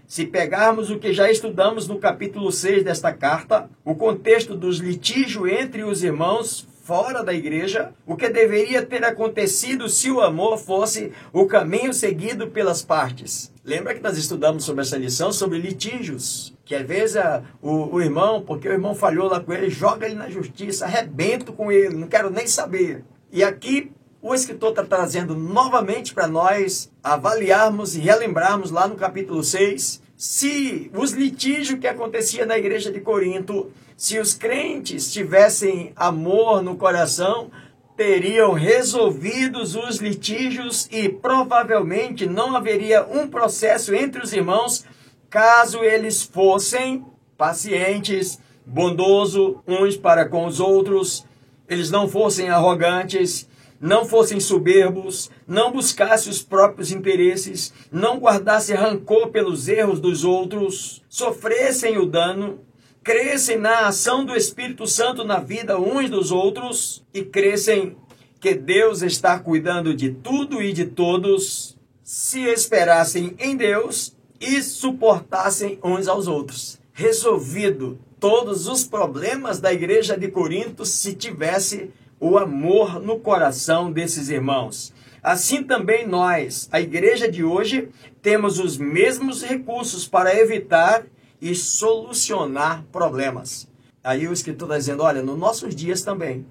Se 0.05 0.23
pegarmos 0.23 0.91
o 0.91 0.99
que 0.99 1.12
já 1.12 1.31
estudamos 1.31 1.88
no 1.88 1.97
capítulo 1.97 2.51
6 2.51 2.84
desta 2.84 3.12
carta, 3.12 3.67
o 3.84 3.95
contexto 3.95 4.55
dos 4.55 4.77
litígios 4.77 5.49
entre 5.49 5.84
os 5.84 6.03
irmãos 6.03 6.67
fora 6.84 7.23
da 7.23 7.34
igreja, 7.34 7.91
o 8.05 8.15
que 8.15 8.29
deveria 8.29 8.86
ter 8.86 9.03
acontecido 9.03 9.89
se 9.89 10.12
o 10.12 10.21
amor 10.21 10.60
fosse 10.60 11.12
o 11.34 11.47
caminho 11.47 11.91
seguido 11.91 12.49
pelas 12.51 12.84
partes. 12.84 13.54
Lembra 13.65 13.95
que 13.95 14.04
nós 14.04 14.15
estudamos 14.15 14.63
sobre 14.63 14.84
essa 14.84 14.95
lição 14.95 15.34
sobre 15.34 15.58
litígios? 15.58 16.54
Que 16.63 16.75
às 16.75 16.86
vezes 16.86 17.17
a, 17.17 17.41
o, 17.60 17.95
o, 17.95 18.01
irmão, 18.01 18.43
porque 18.43 18.69
o 18.69 18.71
irmão 18.71 18.93
falhou 18.93 19.28
lá 19.28 19.39
com 19.39 19.51
ele, 19.51 19.71
joga 19.71 20.06
ele 20.06 20.13
na 20.13 20.30
justiça, 20.30 20.86
arrebento 20.86 21.51
com 21.51 21.71
ele, 21.71 21.95
não 21.95 22.08
quero 22.08 22.30
nem 22.30 22.45
saber. 22.45 23.04
E 23.32 23.43
aqui 23.43 23.91
o 24.21 24.36
escritor 24.36 24.69
está 24.69 24.84
trazendo 24.84 25.36
novamente 25.36 26.13
para 26.13 26.28
nós 26.28 26.91
avaliarmos 27.04 27.95
e 27.95 27.99
relembrarmos 27.99 28.69
lá 28.69 28.88
no 28.88 28.95
capítulo 28.95 29.43
6 29.43 29.99
se 30.15 30.91
os 30.93 31.12
litígios 31.12 31.80
que 31.80 31.88
acontecia 31.88 32.45
na 32.45 32.58
igreja 32.58 32.91
de 32.91 33.01
Corinto, 33.01 33.71
se 33.97 34.19
os 34.19 34.34
crentes 34.34 35.12
tivessem 35.12 35.91
amor 35.95 36.62
no 36.62 36.78
coração, 36.78 37.49
teriam 37.95 38.51
resolvidos 38.53 39.75
os 39.75 39.97
litígios 39.97 40.88
e 40.91 41.08
provavelmente 41.08 42.25
não 42.25 42.55
haveria 42.55 43.05
um 43.05 43.27
processo 43.27 43.95
entre 43.95 44.21
os 44.21 44.34
irmãos 44.34 44.86
caso 45.29 45.79
eles 45.79 46.23
fossem 46.23 47.05
pacientes, 47.38 48.39
bondosos 48.65 49.58
uns 49.67 49.97
para 49.97 50.27
com 50.27 50.45
os 50.45 50.60
outros, 50.60 51.25
eles 51.67 51.91
não 51.91 52.08
fossem 52.08 52.49
arrogantes, 52.49 53.47
não 53.79 54.05
fossem 54.05 54.39
soberbos, 54.39 55.29
não 55.47 55.71
buscassem 55.71 56.31
os 56.31 56.41
próprios 56.41 56.91
interesses, 56.91 57.73
não 57.91 58.17
guardassem 58.17 58.75
rancor 58.75 59.29
pelos 59.29 59.67
erros 59.67 59.99
dos 59.99 60.23
outros, 60.23 61.03
sofressem 61.10 61.97
o 61.97 62.05
dano 62.05 62.60
crescem 63.05 63.59
na 63.59 63.85
ação 63.85 64.25
do 64.25 64.35
Espírito 64.35 64.87
Santo 64.87 65.23
na 65.23 65.37
vida 65.37 65.79
uns 65.79 66.09
dos 66.09 66.31
outros 66.31 67.05
e 67.13 67.23
crescem 67.23 67.95
que 68.41 68.55
Deus 68.55 69.03
está 69.03 69.37
cuidando 69.37 69.93
de 69.93 70.09
tudo 70.09 70.59
e 70.59 70.73
de 70.73 70.85
todos, 70.87 71.77
se 72.03 72.39
esperassem 72.45 73.35
em 73.37 73.55
Deus 73.55 74.15
e 74.41 74.59
suportassem 74.63 75.77
uns 75.83 76.07
aos 76.07 76.27
outros. 76.27 76.79
Resolvido 76.93 77.99
todos 78.19 78.67
os 78.67 78.83
problemas 78.83 79.59
da 79.59 79.71
igreja 79.71 80.17
de 80.17 80.27
Corinto 80.29 80.83
se 80.83 81.13
tivesse 81.13 81.91
o 82.19 82.39
amor 82.39 82.99
no 82.99 83.19
coração 83.19 83.91
desses 83.91 84.29
irmãos. 84.29 84.91
Assim 85.21 85.61
também 85.61 86.07
nós, 86.07 86.67
a 86.71 86.81
igreja 86.81 87.29
de 87.29 87.43
hoje, 87.43 87.87
temos 88.23 88.57
os 88.57 88.79
mesmos 88.79 89.43
recursos 89.43 90.07
para 90.07 90.35
evitar 90.35 91.05
e 91.45 91.53
solucionar 91.53 92.84
problemas. 92.91 93.67
Aí 94.03 94.27
o 94.27 94.34
escritor 94.34 94.67
está 94.67 94.77
dizendo: 94.79 95.03
olha, 95.03 95.21
nos 95.21 95.38
nossos 95.38 95.75
dias 95.75 96.01
também. 96.01 96.43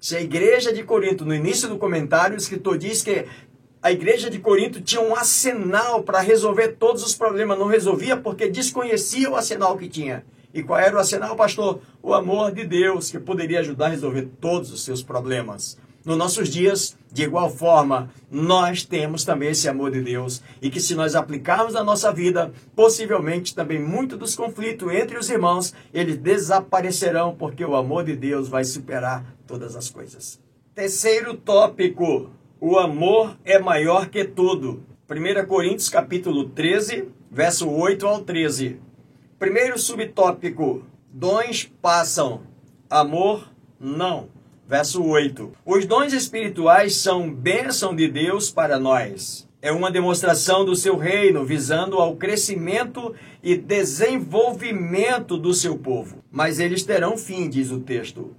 Se 0.00 0.16
a 0.16 0.20
igreja 0.20 0.72
de 0.72 0.82
Corinto, 0.82 1.24
no 1.24 1.32
início 1.32 1.68
do 1.68 1.78
comentário, 1.78 2.34
o 2.34 2.38
escritor 2.38 2.76
diz 2.76 3.00
que 3.00 3.26
a 3.80 3.92
igreja 3.92 4.28
de 4.28 4.40
Corinto 4.40 4.80
tinha 4.80 5.00
um 5.00 5.14
arsenal 5.14 6.02
para 6.02 6.18
resolver 6.20 6.76
todos 6.80 7.04
os 7.04 7.14
problemas, 7.14 7.58
não 7.58 7.66
resolvia 7.66 8.16
porque 8.16 8.48
desconhecia 8.48 9.30
o 9.30 9.36
arsenal 9.36 9.78
que 9.78 9.88
tinha. 9.88 10.24
E 10.52 10.64
qual 10.64 10.80
era 10.80 10.96
o 10.96 10.98
arsenal, 10.98 11.36
pastor? 11.36 11.80
O 12.02 12.12
amor 12.12 12.50
de 12.50 12.64
Deus, 12.64 13.08
que 13.08 13.20
poderia 13.20 13.60
ajudar 13.60 13.86
a 13.86 13.90
resolver 13.90 14.30
todos 14.40 14.72
os 14.72 14.82
seus 14.84 15.00
problemas. 15.00 15.78
Nos 16.10 16.18
nossos 16.18 16.48
dias, 16.48 16.98
de 17.12 17.22
igual 17.22 17.48
forma, 17.48 18.10
nós 18.28 18.82
temos 18.82 19.22
também 19.22 19.50
esse 19.50 19.68
amor 19.68 19.92
de 19.92 20.00
Deus 20.00 20.42
e 20.60 20.68
que 20.68 20.80
se 20.80 20.96
nós 20.96 21.14
aplicarmos 21.14 21.74
na 21.74 21.84
nossa 21.84 22.12
vida, 22.12 22.52
possivelmente 22.74 23.54
também 23.54 23.78
muito 23.78 24.16
dos 24.16 24.34
conflitos 24.34 24.92
entre 24.92 25.16
os 25.16 25.30
irmãos, 25.30 25.72
eles 25.94 26.16
desaparecerão 26.16 27.36
porque 27.36 27.64
o 27.64 27.76
amor 27.76 28.02
de 28.02 28.16
Deus 28.16 28.48
vai 28.48 28.64
superar 28.64 29.24
todas 29.46 29.76
as 29.76 29.88
coisas. 29.88 30.40
Terceiro 30.74 31.34
tópico, 31.34 32.28
o 32.60 32.76
amor 32.76 33.38
é 33.44 33.60
maior 33.60 34.08
que 34.08 34.24
tudo. 34.24 34.82
1 35.08 35.46
Coríntios 35.46 35.88
capítulo 35.88 36.48
13, 36.48 37.04
verso 37.30 37.70
8 37.70 38.04
ao 38.04 38.20
13. 38.22 38.80
Primeiro 39.38 39.78
subtópico, 39.78 40.84
dons 41.08 41.70
passam, 41.80 42.40
amor 42.90 43.48
não. 43.78 44.39
Verso 44.70 45.02
8: 45.02 45.50
Os 45.66 45.84
dons 45.84 46.12
espirituais 46.12 46.94
são 46.94 47.28
bênção 47.28 47.92
de 47.92 48.06
Deus 48.06 48.52
para 48.52 48.78
nós. 48.78 49.48
É 49.60 49.72
uma 49.72 49.90
demonstração 49.90 50.64
do 50.64 50.76
seu 50.76 50.96
reino, 50.96 51.44
visando 51.44 51.96
ao 51.96 52.14
crescimento 52.14 53.12
e 53.42 53.56
desenvolvimento 53.56 55.36
do 55.36 55.52
seu 55.52 55.76
povo. 55.76 56.22
Mas 56.30 56.60
eles 56.60 56.84
terão 56.84 57.18
fim, 57.18 57.48
diz 57.48 57.72
o 57.72 57.80
texto. 57.80 58.32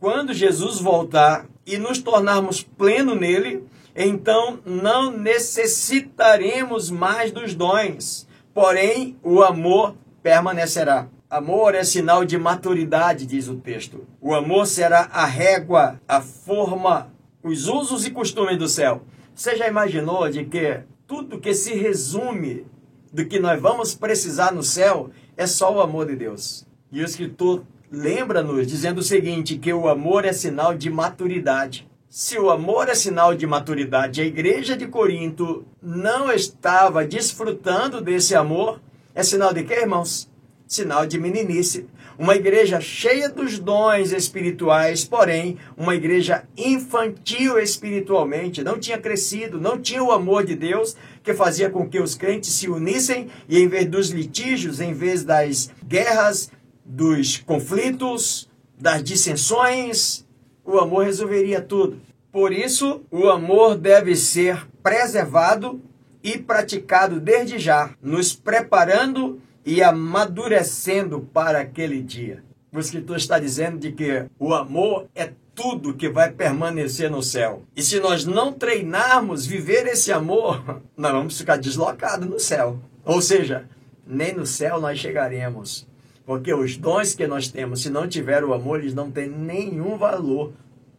Quando 0.00 0.34
Jesus 0.34 0.80
voltar 0.80 1.46
e 1.64 1.78
nos 1.78 2.00
tornarmos 2.00 2.64
pleno 2.64 3.14
nele, 3.14 3.62
então 3.94 4.58
não 4.66 5.16
necessitaremos 5.16 6.90
mais 6.90 7.30
dos 7.30 7.54
dons, 7.54 8.26
porém 8.52 9.16
o 9.22 9.40
amor 9.40 9.94
permanecerá. 10.20 11.06
Amor 11.28 11.74
é 11.74 11.82
sinal 11.82 12.24
de 12.24 12.38
maturidade, 12.38 13.26
diz 13.26 13.48
o 13.48 13.56
texto. 13.56 14.06
O 14.20 14.32
amor 14.32 14.64
será 14.64 15.08
a 15.12 15.26
régua, 15.26 16.00
a 16.06 16.20
forma, 16.20 17.12
os 17.42 17.66
usos 17.66 18.06
e 18.06 18.12
costumes 18.12 18.56
do 18.56 18.68
céu. 18.68 19.02
Você 19.34 19.56
já 19.56 19.66
imaginou 19.66 20.28
de 20.30 20.44
que 20.44 20.82
tudo 21.04 21.40
que 21.40 21.52
se 21.52 21.74
resume 21.74 22.64
do 23.12 23.26
que 23.26 23.40
nós 23.40 23.60
vamos 23.60 23.92
precisar 23.92 24.52
no 24.52 24.62
céu 24.62 25.10
é 25.36 25.48
só 25.48 25.74
o 25.74 25.80
amor 25.80 26.06
de 26.06 26.14
Deus? 26.14 26.64
E 26.92 27.00
o 27.00 27.04
escritor 27.04 27.64
lembra-nos 27.90 28.64
dizendo 28.64 28.98
o 28.98 29.02
seguinte: 29.02 29.58
que 29.58 29.72
o 29.72 29.88
amor 29.88 30.24
é 30.24 30.32
sinal 30.32 30.76
de 30.76 30.88
maturidade. 30.88 31.88
Se 32.08 32.38
o 32.38 32.50
amor 32.50 32.88
é 32.88 32.94
sinal 32.94 33.34
de 33.34 33.48
maturidade, 33.48 34.20
a 34.20 34.24
igreja 34.24 34.76
de 34.76 34.86
Corinto 34.86 35.66
não 35.82 36.30
estava 36.30 37.04
desfrutando 37.04 38.00
desse 38.00 38.36
amor, 38.36 38.80
é 39.12 39.24
sinal 39.24 39.52
de 39.52 39.64
quê, 39.64 39.80
irmãos? 39.80 40.30
Sinal 40.66 41.06
de 41.06 41.18
meninice. 41.18 41.86
Uma 42.18 42.34
igreja 42.34 42.80
cheia 42.80 43.28
dos 43.28 43.58
dons 43.58 44.10
espirituais, 44.10 45.04
porém, 45.04 45.58
uma 45.76 45.94
igreja 45.94 46.44
infantil 46.56 47.58
espiritualmente, 47.58 48.64
não 48.64 48.78
tinha 48.78 48.98
crescido, 48.98 49.60
não 49.60 49.78
tinha 49.78 50.02
o 50.02 50.10
amor 50.10 50.44
de 50.44 50.56
Deus 50.56 50.96
que 51.22 51.34
fazia 51.34 51.68
com 51.68 51.88
que 51.88 52.00
os 52.00 52.14
crentes 52.14 52.52
se 52.52 52.68
unissem 52.68 53.28
e, 53.48 53.58
em 53.58 53.68
vez 53.68 53.86
dos 53.86 54.10
litígios, 54.10 54.80
em 54.80 54.94
vez 54.94 55.24
das 55.24 55.70
guerras, 55.86 56.50
dos 56.84 57.38
conflitos, 57.38 58.48
das 58.78 59.02
dissensões, 59.02 60.26
o 60.64 60.78
amor 60.78 61.04
resolveria 61.04 61.60
tudo. 61.60 62.00
Por 62.32 62.52
isso, 62.52 63.02
o 63.10 63.28
amor 63.28 63.76
deve 63.76 64.14
ser 64.14 64.66
preservado 64.82 65.80
e 66.22 66.38
praticado 66.38 67.20
desde 67.20 67.58
já, 67.58 67.94
nos 68.02 68.34
preparando 68.34 69.40
e 69.66 69.82
amadurecendo 69.82 71.20
para 71.20 71.58
aquele 71.58 72.00
dia. 72.00 72.44
O 72.72 72.78
escritor 72.78 73.16
está 73.16 73.36
dizendo 73.40 73.78
de 73.78 73.90
que 73.90 74.26
o 74.38 74.54
amor 74.54 75.08
é 75.12 75.32
tudo 75.56 75.94
que 75.94 76.08
vai 76.08 76.30
permanecer 76.30 77.10
no 77.10 77.22
céu. 77.22 77.64
E 77.74 77.82
se 77.82 77.98
nós 77.98 78.24
não 78.24 78.52
treinarmos 78.52 79.44
viver 79.44 79.86
esse 79.88 80.12
amor, 80.12 80.82
nós 80.96 81.10
vamos 81.12 81.36
ficar 81.36 81.56
deslocados 81.56 82.28
no 82.28 82.38
céu. 82.38 82.78
Ou 83.04 83.20
seja, 83.20 83.68
nem 84.06 84.32
no 84.32 84.46
céu 84.46 84.80
nós 84.80 85.00
chegaremos. 85.00 85.86
Porque 86.24 86.52
os 86.54 86.76
dons 86.76 87.14
que 87.14 87.26
nós 87.26 87.48
temos, 87.48 87.82
se 87.82 87.90
não 87.90 88.06
tiver 88.06 88.44
o 88.44 88.54
amor, 88.54 88.80
eles 88.80 88.94
não 88.94 89.10
têm 89.10 89.28
nenhum 89.28 89.96
valor. 89.96 90.52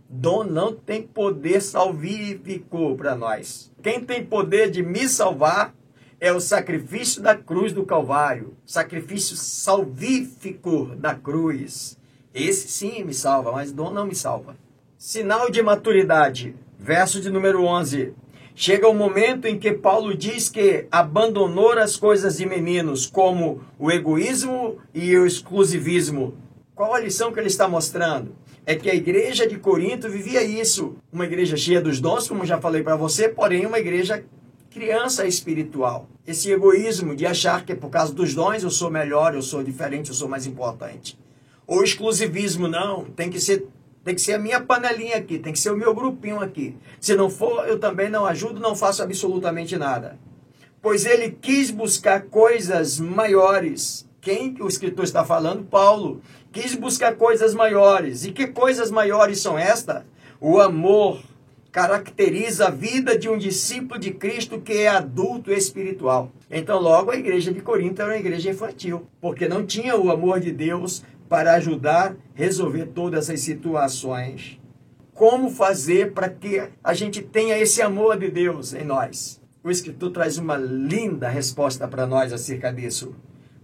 Dom 0.10 0.43
não 0.43 0.73
tem 0.73 1.03
poder 1.03 1.62
salvífico 1.62 2.95
para 2.95 3.15
nós. 3.15 3.71
Quem 3.82 4.03
tem 4.03 4.25
poder 4.25 4.71
de 4.71 4.82
me 4.82 5.08
salvar 5.08 5.73
é 6.19 6.32
o 6.32 6.39
sacrifício 6.39 7.21
da 7.21 7.36
cruz 7.36 7.71
do 7.71 7.86
Calvário, 7.86 8.56
sacrifício 8.65 9.36
salvífico 9.36 10.95
da 10.95 11.13
cruz. 11.13 11.97
Esse 12.34 12.67
sim 12.67 13.03
me 13.03 13.13
salva, 13.13 13.51
mas 13.51 13.71
dom 13.71 13.91
não 13.91 14.06
me 14.06 14.15
salva. 14.15 14.58
Sinal 14.97 15.51
de 15.51 15.62
maturidade, 15.62 16.56
verso 16.80 17.21
de 17.21 17.30
número 17.30 17.63
11. 17.63 18.13
Chega 18.56 18.88
o 18.88 18.93
momento 18.95 19.45
em 19.45 19.60
que 19.60 19.71
Paulo 19.71 20.17
diz 20.17 20.49
que 20.49 20.88
abandonou 20.91 21.73
as 21.73 21.95
coisas 21.95 22.38
de 22.38 22.45
meninos, 22.47 23.06
como 23.06 23.62
o 23.77 23.91
egoísmo 23.91 24.80
e 24.95 25.15
o 25.15 25.27
exclusivismo. 25.27 26.34
Qual 26.73 26.95
a 26.95 26.99
lição 26.99 27.32
que 27.32 27.39
ele 27.39 27.47
está 27.47 27.67
mostrando? 27.67 28.36
É 28.65 28.75
que 28.75 28.89
a 28.89 28.95
igreja 28.95 29.47
de 29.47 29.58
Corinto 29.58 30.10
vivia 30.10 30.43
isso. 30.43 30.95
Uma 31.13 31.25
igreja 31.25 31.56
cheia 31.56 31.80
dos 31.80 32.01
dons, 32.01 32.27
como 32.27 32.45
já 32.45 32.60
falei 32.60 32.82
para 32.82 32.95
você, 32.95 33.30
porém 33.30 33.65
uma 33.65 33.80
igreja 33.80 34.23
criança 34.77 35.25
espiritual. 35.25 36.07
Esse 36.25 36.51
egoísmo 36.51 37.15
de 37.15 37.25
achar 37.25 37.65
que 37.65 37.73
por 37.73 37.89
causa 37.89 38.13
dos 38.13 38.35
dons 38.35 38.61
eu 38.61 38.69
sou 38.69 38.91
melhor, 38.91 39.33
eu 39.33 39.41
sou 39.41 39.63
diferente, 39.63 40.09
eu 40.09 40.13
sou 40.13 40.29
mais 40.29 40.45
importante. 40.45 41.17
O 41.65 41.81
exclusivismo, 41.81 42.67
não, 42.67 43.05
tem 43.05 43.27
que 43.31 43.39
ser 43.39 43.67
tem 44.03 44.15
que 44.15 44.21
ser 44.21 44.35
a 44.35 44.39
minha 44.39 44.61
panelinha 44.61 45.17
aqui, 45.17 45.37
tem 45.37 45.51
que 45.51 45.59
ser 45.59 45.71
o 45.71 45.75
meu 45.75 45.93
grupinho 45.93 46.39
aqui. 46.39 46.77
Se 46.97 47.13
não 47.13 47.29
for, 47.29 47.67
eu 47.67 47.77
também 47.77 48.07
não 48.07 48.25
ajudo, 48.25 48.57
não 48.57 48.73
faço 48.73 49.03
absolutamente 49.03 49.75
nada. 49.75 50.17
Pois 50.81 51.05
ele 51.05 51.31
quis 51.31 51.71
buscar 51.71 52.21
coisas 52.21 52.99
maiores. 53.01 54.07
Quem 54.21 54.55
o 54.61 54.67
escritor 54.67 55.03
está 55.03 55.25
falando? 55.25 55.65
Paulo. 55.65 56.21
Quis 56.53 56.73
buscar 56.73 57.15
coisas 57.15 57.53
maiores. 57.53 58.23
E 58.23 58.31
que 58.31 58.47
coisas 58.47 58.91
maiores 58.91 59.41
são 59.41 59.57
estas? 59.57 60.03
O 60.39 60.61
amor 60.61 61.19
caracteriza 61.71 62.67
a 62.67 62.71
vida 62.71 63.17
de 63.17 63.30
um 63.30 63.38
discípulo 63.38 63.99
de 63.99 64.12
Cristo 64.12 64.60
que 64.60 64.73
é 64.73 64.88
adulto 64.88 65.51
espiritual. 65.51 66.32
Então, 66.49 66.80
logo, 66.80 67.12
a 67.12 67.17
igreja 67.17 67.51
de 67.51 67.62
Corinto 67.62 68.01
era 68.01 68.12
uma 68.12 68.19
igreja 68.19 68.51
infantil, 68.51 69.08
porque 69.21 69.47
não 69.47 69.65
tinha 69.65 69.95
o 69.95 70.10
amor 70.10 70.39
de 70.39 70.51
Deus 70.51 71.03
para 71.30 71.53
ajudar 71.56 72.12
a 72.12 72.15
resolver 72.34 72.88
todas 72.88 73.30
essas 73.30 73.41
situações. 73.41 74.60
Como 75.13 75.49
fazer 75.49 76.13
para 76.13 76.30
que 76.30 76.62
a 76.84 76.93
gente 76.93 77.21
tenha 77.21 77.58
esse 77.58 77.82
amor 77.82 78.17
de 78.17 78.30
Deus 78.30 78.73
em 78.73 78.86
nós? 78.86 79.41
O 79.63 79.69
escritor 79.69 80.12
traz 80.12 80.38
uma 80.38 80.56
linda 80.56 81.27
resposta 81.27 81.88
para 81.88 82.06
nós 82.06 82.32
acerca 82.32 82.71
disso. 82.71 83.15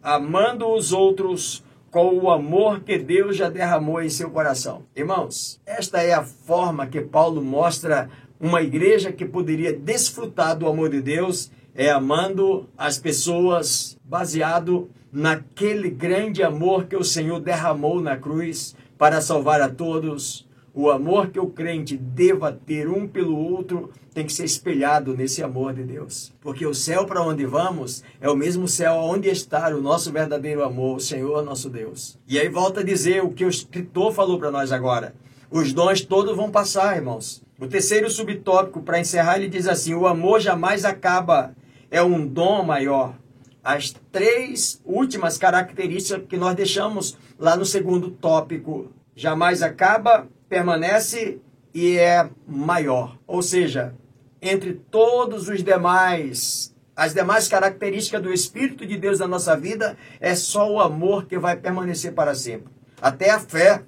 Amando 0.01 0.67
os 0.67 0.91
outros 0.91 1.63
com 1.93 2.17
o 2.17 2.31
amor 2.31 2.79
que 2.79 2.97
Deus 2.97 3.37
já 3.37 3.49
derramou 3.49 4.01
em 4.01 4.09
seu 4.09 4.31
coração. 4.31 4.81
Irmãos, 4.95 5.61
esta 5.63 6.01
é 6.01 6.11
a 6.11 6.23
forma 6.23 6.87
que 6.87 6.99
Paulo 6.99 7.39
mostra 7.39 8.09
uma 8.39 8.63
igreja 8.63 9.11
que 9.11 9.23
poderia 9.23 9.71
desfrutar 9.71 10.57
do 10.57 10.67
amor 10.67 10.89
de 10.89 10.99
Deus, 10.99 11.51
é 11.75 11.91
amando 11.91 12.67
as 12.75 12.97
pessoas 12.97 13.95
baseado 14.03 14.89
naquele 15.11 15.91
grande 15.91 16.41
amor 16.41 16.85
que 16.85 16.95
o 16.95 17.03
Senhor 17.03 17.39
derramou 17.39 18.01
na 18.01 18.17
cruz 18.17 18.75
para 18.97 19.21
salvar 19.21 19.61
a 19.61 19.69
todos. 19.69 20.47
O 20.73 20.89
amor 20.89 21.29
que 21.29 21.39
o 21.39 21.47
crente 21.47 21.95
deva 21.95 22.51
ter 22.51 22.89
um 22.89 23.07
pelo 23.07 23.37
outro 23.37 23.91
tem 24.13 24.25
que 24.25 24.33
ser 24.33 24.45
espelhado 24.45 25.15
nesse 25.15 25.43
amor 25.43 25.73
de 25.73 25.83
Deus. 25.83 26.33
Porque 26.41 26.65
o 26.65 26.73
céu 26.73 27.05
para 27.05 27.21
onde 27.21 27.45
vamos 27.45 28.03
é 28.19 28.29
o 28.29 28.35
mesmo 28.35 28.67
céu 28.67 28.95
onde 28.95 29.29
está 29.29 29.69
o 29.69 29.81
nosso 29.81 30.11
verdadeiro 30.11 30.63
amor, 30.63 30.97
o 30.97 30.99
Senhor 30.99 31.43
nosso 31.43 31.69
Deus. 31.69 32.17
E 32.27 32.39
aí 32.39 32.49
volta 32.49 32.79
a 32.79 32.83
dizer 32.83 33.23
o 33.23 33.29
que 33.29 33.45
o 33.45 33.49
escritor 33.49 34.11
falou 34.11 34.39
para 34.39 34.49
nós 34.49 34.71
agora. 34.71 35.13
Os 35.51 35.71
dons 35.73 36.01
todos 36.01 36.35
vão 36.35 36.49
passar, 36.49 36.95
irmãos. 36.95 37.43
O 37.59 37.67
terceiro 37.67 38.09
subtópico, 38.09 38.81
para 38.81 38.99
encerrar, 38.99 39.37
ele 39.37 39.47
diz 39.47 39.67
assim: 39.67 39.93
o 39.93 40.07
amor 40.07 40.39
jamais 40.39 40.85
acaba. 40.85 41.55
É 41.91 42.01
um 42.01 42.25
dom 42.25 42.63
maior 42.63 43.15
as 43.63 43.95
três 44.11 44.81
últimas 44.83 45.37
características 45.37 46.25
que 46.27 46.35
nós 46.35 46.55
deixamos 46.55 47.17
lá 47.39 47.55
no 47.55 47.65
segundo 47.65 48.11
tópico. 48.11 48.91
Jamais 49.15 49.61
acaba, 49.63 50.27
permanece 50.53 51.39
e 51.73 51.97
é 51.97 52.29
maior. 52.47 53.17
Ou 53.25 53.41
seja, 53.41 53.95
entre 54.39 54.73
todos 54.91 55.49
os 55.49 55.63
demais, 55.63 56.71
as 56.95 57.11
demais 57.11 57.47
características 57.47 58.21
do 58.21 58.31
Espírito 58.31 58.85
de 58.85 58.95
Deus 58.95 59.17
na 59.17 59.27
nossa 59.27 59.57
vida, 59.57 59.97
é 60.19 60.35
só 60.35 60.71
o 60.71 60.79
amor 60.79 61.25
que 61.25 61.39
vai 61.39 61.55
permanecer 61.55 62.13
para 62.13 62.35
sempre. 62.35 62.71
Até 63.01 63.31
a 63.31 63.39
fé. 63.39 63.81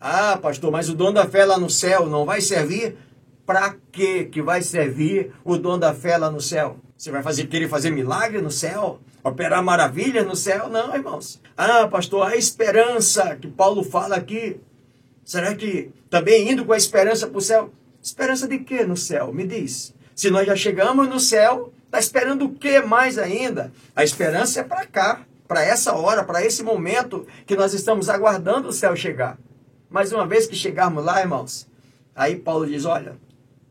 Ah, 0.00 0.38
pastor, 0.40 0.72
mas 0.72 0.88
o 0.88 0.94
dom 0.94 1.12
da 1.12 1.26
fé 1.26 1.44
lá 1.44 1.58
no 1.58 1.68
céu 1.68 2.06
não 2.06 2.24
vai 2.24 2.40
servir? 2.40 2.96
Para 3.44 3.76
que 3.92 4.24
que 4.24 4.40
vai 4.40 4.62
servir 4.62 5.32
o 5.44 5.58
dom 5.58 5.78
da 5.78 5.92
fé 5.92 6.16
lá 6.16 6.30
no 6.30 6.40
céu? 6.40 6.78
Você 6.96 7.10
vai 7.10 7.22
fazer 7.22 7.46
querer 7.46 7.68
fazer 7.68 7.90
milagre 7.90 8.40
no 8.40 8.50
céu? 8.50 9.00
operar 9.28 9.62
maravilhas 9.62 10.24
no 10.24 10.36
céu? 10.36 10.68
Não, 10.68 10.94
irmãos. 10.94 11.40
Ah, 11.56 11.88
pastor, 11.88 12.28
a 12.28 12.36
esperança 12.36 13.36
que 13.36 13.48
Paulo 13.48 13.82
fala 13.82 14.16
aqui. 14.16 14.60
Será 15.26 15.56
que 15.56 15.90
também 16.08 16.52
indo 16.52 16.64
com 16.64 16.72
a 16.72 16.76
esperança 16.76 17.26
para 17.26 17.38
o 17.38 17.40
céu? 17.40 17.72
Esperança 18.00 18.46
de 18.46 18.60
quê 18.60 18.84
no 18.84 18.96
céu? 18.96 19.32
Me 19.32 19.44
diz. 19.44 19.92
Se 20.14 20.30
nós 20.30 20.46
já 20.46 20.54
chegamos 20.54 21.08
no 21.08 21.18
céu, 21.18 21.72
está 21.84 21.98
esperando 21.98 22.44
o 22.44 22.54
que 22.54 22.80
mais 22.80 23.18
ainda? 23.18 23.72
A 23.96 24.04
esperança 24.04 24.60
é 24.60 24.62
para 24.62 24.86
cá, 24.86 25.26
para 25.48 25.64
essa 25.64 25.94
hora, 25.96 26.22
para 26.22 26.46
esse 26.46 26.62
momento 26.62 27.26
que 27.44 27.56
nós 27.56 27.74
estamos 27.74 28.08
aguardando 28.08 28.68
o 28.68 28.72
céu 28.72 28.94
chegar. 28.94 29.36
Mas 29.90 30.12
uma 30.12 30.28
vez 30.28 30.46
que 30.46 30.54
chegarmos 30.54 31.04
lá, 31.04 31.20
irmãos, 31.20 31.66
aí 32.14 32.36
Paulo 32.36 32.64
diz: 32.64 32.84
olha, 32.84 33.16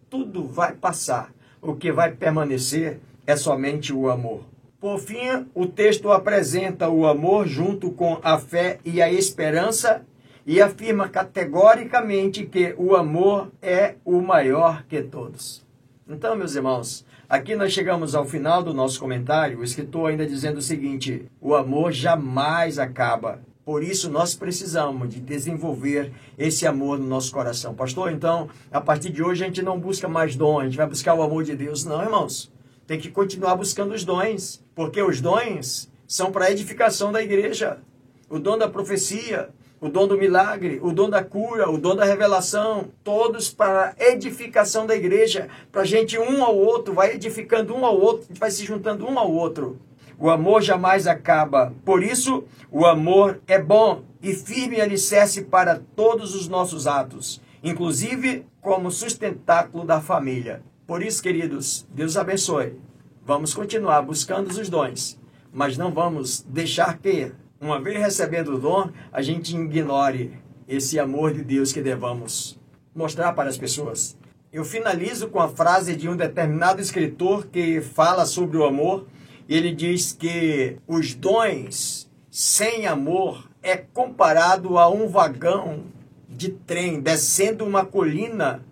tudo 0.09 0.45
vai 0.45 0.73
passar. 0.73 1.33
O 1.61 1.73
que 1.73 1.89
vai 1.89 2.11
permanecer 2.11 2.99
é 3.25 3.37
somente 3.37 3.93
o 3.93 4.09
amor. 4.09 4.43
Por 4.77 4.99
fim, 4.99 5.47
o 5.55 5.65
texto 5.65 6.11
apresenta 6.11 6.89
o 6.89 7.07
amor 7.07 7.47
junto 7.47 7.91
com 7.91 8.19
a 8.21 8.37
fé 8.37 8.77
e 8.83 9.01
a 9.01 9.09
esperança 9.09 10.05
e 10.45 10.61
afirma 10.61 11.09
categoricamente 11.09 12.45
que 12.45 12.75
o 12.77 12.95
amor 12.95 13.51
é 13.61 13.95
o 14.05 14.21
maior 14.21 14.83
que 14.87 15.01
todos. 15.01 15.65
Então, 16.07 16.35
meus 16.35 16.53
irmãos, 16.53 17.03
aqui 17.27 17.55
nós 17.55 17.73
chegamos 17.73 18.13
ao 18.13 18.25
final 18.25 18.61
do 18.61 18.73
nosso 18.73 18.99
comentário, 18.99 19.59
o 19.59 19.63
escritor 19.63 20.11
ainda 20.11 20.25
dizendo 20.25 20.57
o 20.57 20.61
seguinte: 20.61 21.25
o 21.41 21.55
amor 21.55 21.91
jamais 21.91 22.77
acaba. 22.77 23.41
Por 23.65 23.83
isso 23.83 24.11
nós 24.11 24.35
precisamos 24.35 25.09
de 25.09 25.19
desenvolver 25.19 26.13
esse 26.37 26.67
amor 26.67 26.99
no 26.99 27.07
nosso 27.07 27.31
coração. 27.31 27.73
Pastor, 27.73 28.11
então, 28.11 28.47
a 28.71 28.79
partir 28.79 29.09
de 29.09 29.23
hoje 29.23 29.43
a 29.43 29.47
gente 29.47 29.63
não 29.63 29.79
busca 29.79 30.07
mais 30.07 30.35
dom, 30.35 30.59
a 30.59 30.65
gente 30.65 30.77
vai 30.77 30.85
buscar 30.85 31.15
o 31.15 31.23
amor 31.23 31.43
de 31.43 31.55
Deus. 31.55 31.83
Não, 31.83 31.99
irmãos. 32.03 32.53
tem 32.85 32.99
que 32.99 33.09
continuar 33.09 33.55
buscando 33.55 33.95
os 33.95 34.03
dons, 34.03 34.63
porque 34.75 35.01
os 35.01 35.19
dons 35.19 35.89
são 36.07 36.31
para 36.31 36.45
a 36.45 36.51
edificação 36.51 37.11
da 37.11 37.23
igreja. 37.23 37.79
O 38.29 38.37
dom 38.37 38.55
da 38.55 38.69
profecia, 38.69 39.49
o 39.79 39.89
dom 39.89 40.07
do 40.07 40.17
milagre, 40.17 40.79
o 40.81 40.91
dom 40.91 41.09
da 41.09 41.23
cura, 41.23 41.69
o 41.69 41.77
dom 41.77 41.95
da 41.95 42.05
revelação, 42.05 42.89
todos 43.03 43.49
para 43.49 43.93
a 43.99 44.03
edificação 44.03 44.85
da 44.85 44.95
igreja, 44.95 45.47
para 45.71 45.81
a 45.81 45.85
gente 45.85 46.17
um 46.17 46.43
ao 46.43 46.57
outro, 46.57 46.93
vai 46.93 47.13
edificando 47.13 47.75
um 47.75 47.85
ao 47.85 47.99
outro, 47.99 48.27
vai 48.31 48.49
se 48.49 48.65
juntando 48.65 49.05
um 49.05 49.19
ao 49.19 49.31
outro. 49.31 49.79
O 50.17 50.29
amor 50.29 50.61
jamais 50.61 51.07
acaba. 51.07 51.73
Por 51.83 52.01
isso, 52.01 52.45
o 52.71 52.85
amor 52.85 53.41
é 53.47 53.61
bom 53.61 54.03
e 54.21 54.33
firme 54.33 54.79
alicerce 54.79 55.43
para 55.43 55.81
todos 55.95 56.33
os 56.33 56.47
nossos 56.47 56.87
atos, 56.87 57.41
inclusive 57.61 58.45
como 58.61 58.89
sustentáculo 58.89 59.85
da 59.85 59.99
família. 59.99 60.63
Por 60.87 61.03
isso, 61.03 61.21
queridos, 61.21 61.85
Deus 61.91 62.15
abençoe. 62.15 62.79
Vamos 63.25 63.53
continuar 63.53 64.01
buscando 64.03 64.49
os 64.49 64.69
dons, 64.69 65.19
mas 65.51 65.77
não 65.77 65.91
vamos 65.91 66.45
deixar 66.47 66.97
que, 66.97 67.31
uma 67.65 67.81
vez 67.81 67.97
recebendo 67.99 68.55
o 68.55 68.59
dom, 68.59 68.89
a 69.11 69.21
gente 69.21 69.55
ignore 69.55 70.31
esse 70.67 70.99
amor 70.99 71.33
de 71.33 71.43
Deus 71.43 71.73
que 71.73 71.81
devamos 71.81 72.59
mostrar 72.95 73.33
para 73.33 73.49
as 73.49 73.57
pessoas. 73.57 74.17
Eu 74.53 74.63
finalizo 74.63 75.27
com 75.27 75.39
a 75.39 75.49
frase 75.49 75.95
de 75.95 76.07
um 76.07 76.15
determinado 76.15 76.81
escritor 76.81 77.47
que 77.47 77.81
fala 77.81 78.25
sobre 78.25 78.57
o 78.57 78.63
amor 78.63 79.05
ele 79.47 79.71
diz 79.71 80.11
que 80.11 80.77
os 80.87 81.13
dons 81.13 82.09
sem 82.31 82.87
amor 82.87 83.47
é 83.61 83.77
comparado 83.77 84.77
a 84.77 84.89
um 84.89 85.07
vagão 85.07 85.83
de 86.27 86.49
trem 86.49 86.99
descendo 86.99 87.63
uma 87.63 87.85
colina 87.85 88.65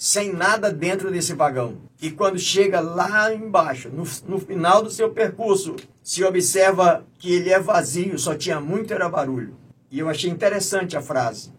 sem 0.00 0.32
nada 0.32 0.72
dentro 0.72 1.10
desse 1.10 1.34
vagão. 1.34 1.76
E 2.00 2.10
quando 2.10 2.38
chega 2.38 2.80
lá 2.80 3.34
embaixo, 3.34 3.90
no, 3.90 4.04
no 4.26 4.40
final 4.40 4.82
do 4.82 4.90
seu 4.90 5.10
percurso, 5.10 5.76
se 6.02 6.24
observa 6.24 7.04
que 7.18 7.34
ele 7.34 7.50
é 7.50 7.60
vazio, 7.60 8.18
só 8.18 8.34
tinha 8.34 8.58
muito 8.62 8.94
era 8.94 9.10
barulho. 9.10 9.54
E 9.90 9.98
eu 9.98 10.08
achei 10.08 10.30
interessante 10.30 10.96
a 10.96 11.02
frase, 11.02 11.52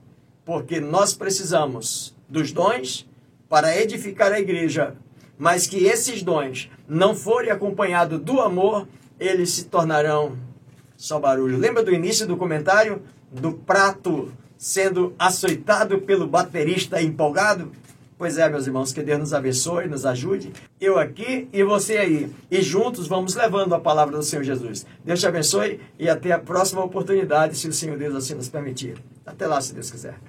porque 0.43 0.79
nós 0.79 1.13
precisamos 1.13 2.15
dos 2.27 2.51
dons 2.51 3.07
para 3.47 3.79
edificar 3.79 4.31
a 4.31 4.39
igreja, 4.39 4.95
mas 5.37 5.67
que 5.67 5.85
esses 5.85 6.23
dons 6.23 6.67
não 6.87 7.15
forem 7.15 7.51
acompanhados 7.51 8.19
do 8.19 8.41
amor, 8.41 8.87
eles 9.19 9.51
se 9.51 9.65
tornarão 9.65 10.35
só 10.97 11.19
barulho. 11.19 11.59
Lembra 11.59 11.83
do 11.83 11.93
início 11.93 12.25
do 12.25 12.35
comentário? 12.35 13.03
Do 13.31 13.53
prato 13.53 14.33
sendo 14.57 15.13
açoitado 15.19 15.99
pelo 15.99 16.25
baterista 16.25 16.99
empolgado? 17.03 17.71
Pois 18.21 18.37
é, 18.37 18.47
meus 18.47 18.67
irmãos, 18.67 18.93
que 18.93 19.01
Deus 19.01 19.17
nos 19.17 19.33
abençoe, 19.33 19.87
nos 19.87 20.05
ajude. 20.05 20.53
Eu 20.79 20.99
aqui 20.99 21.49
e 21.51 21.63
você 21.63 21.97
aí. 21.97 22.31
E 22.51 22.61
juntos 22.61 23.07
vamos 23.07 23.33
levando 23.33 23.73
a 23.73 23.79
palavra 23.79 24.15
do 24.15 24.21
Senhor 24.21 24.43
Jesus. 24.43 24.85
Deus 25.03 25.19
te 25.19 25.25
abençoe 25.25 25.79
e 25.97 26.07
até 26.07 26.31
a 26.31 26.37
próxima 26.37 26.83
oportunidade, 26.83 27.57
se 27.57 27.67
o 27.67 27.73
Senhor 27.73 27.97
Deus 27.97 28.13
assim 28.13 28.35
nos 28.35 28.47
permitir. 28.47 28.95
Até 29.25 29.47
lá, 29.47 29.59
se 29.59 29.73
Deus 29.73 29.89
quiser. 29.89 30.19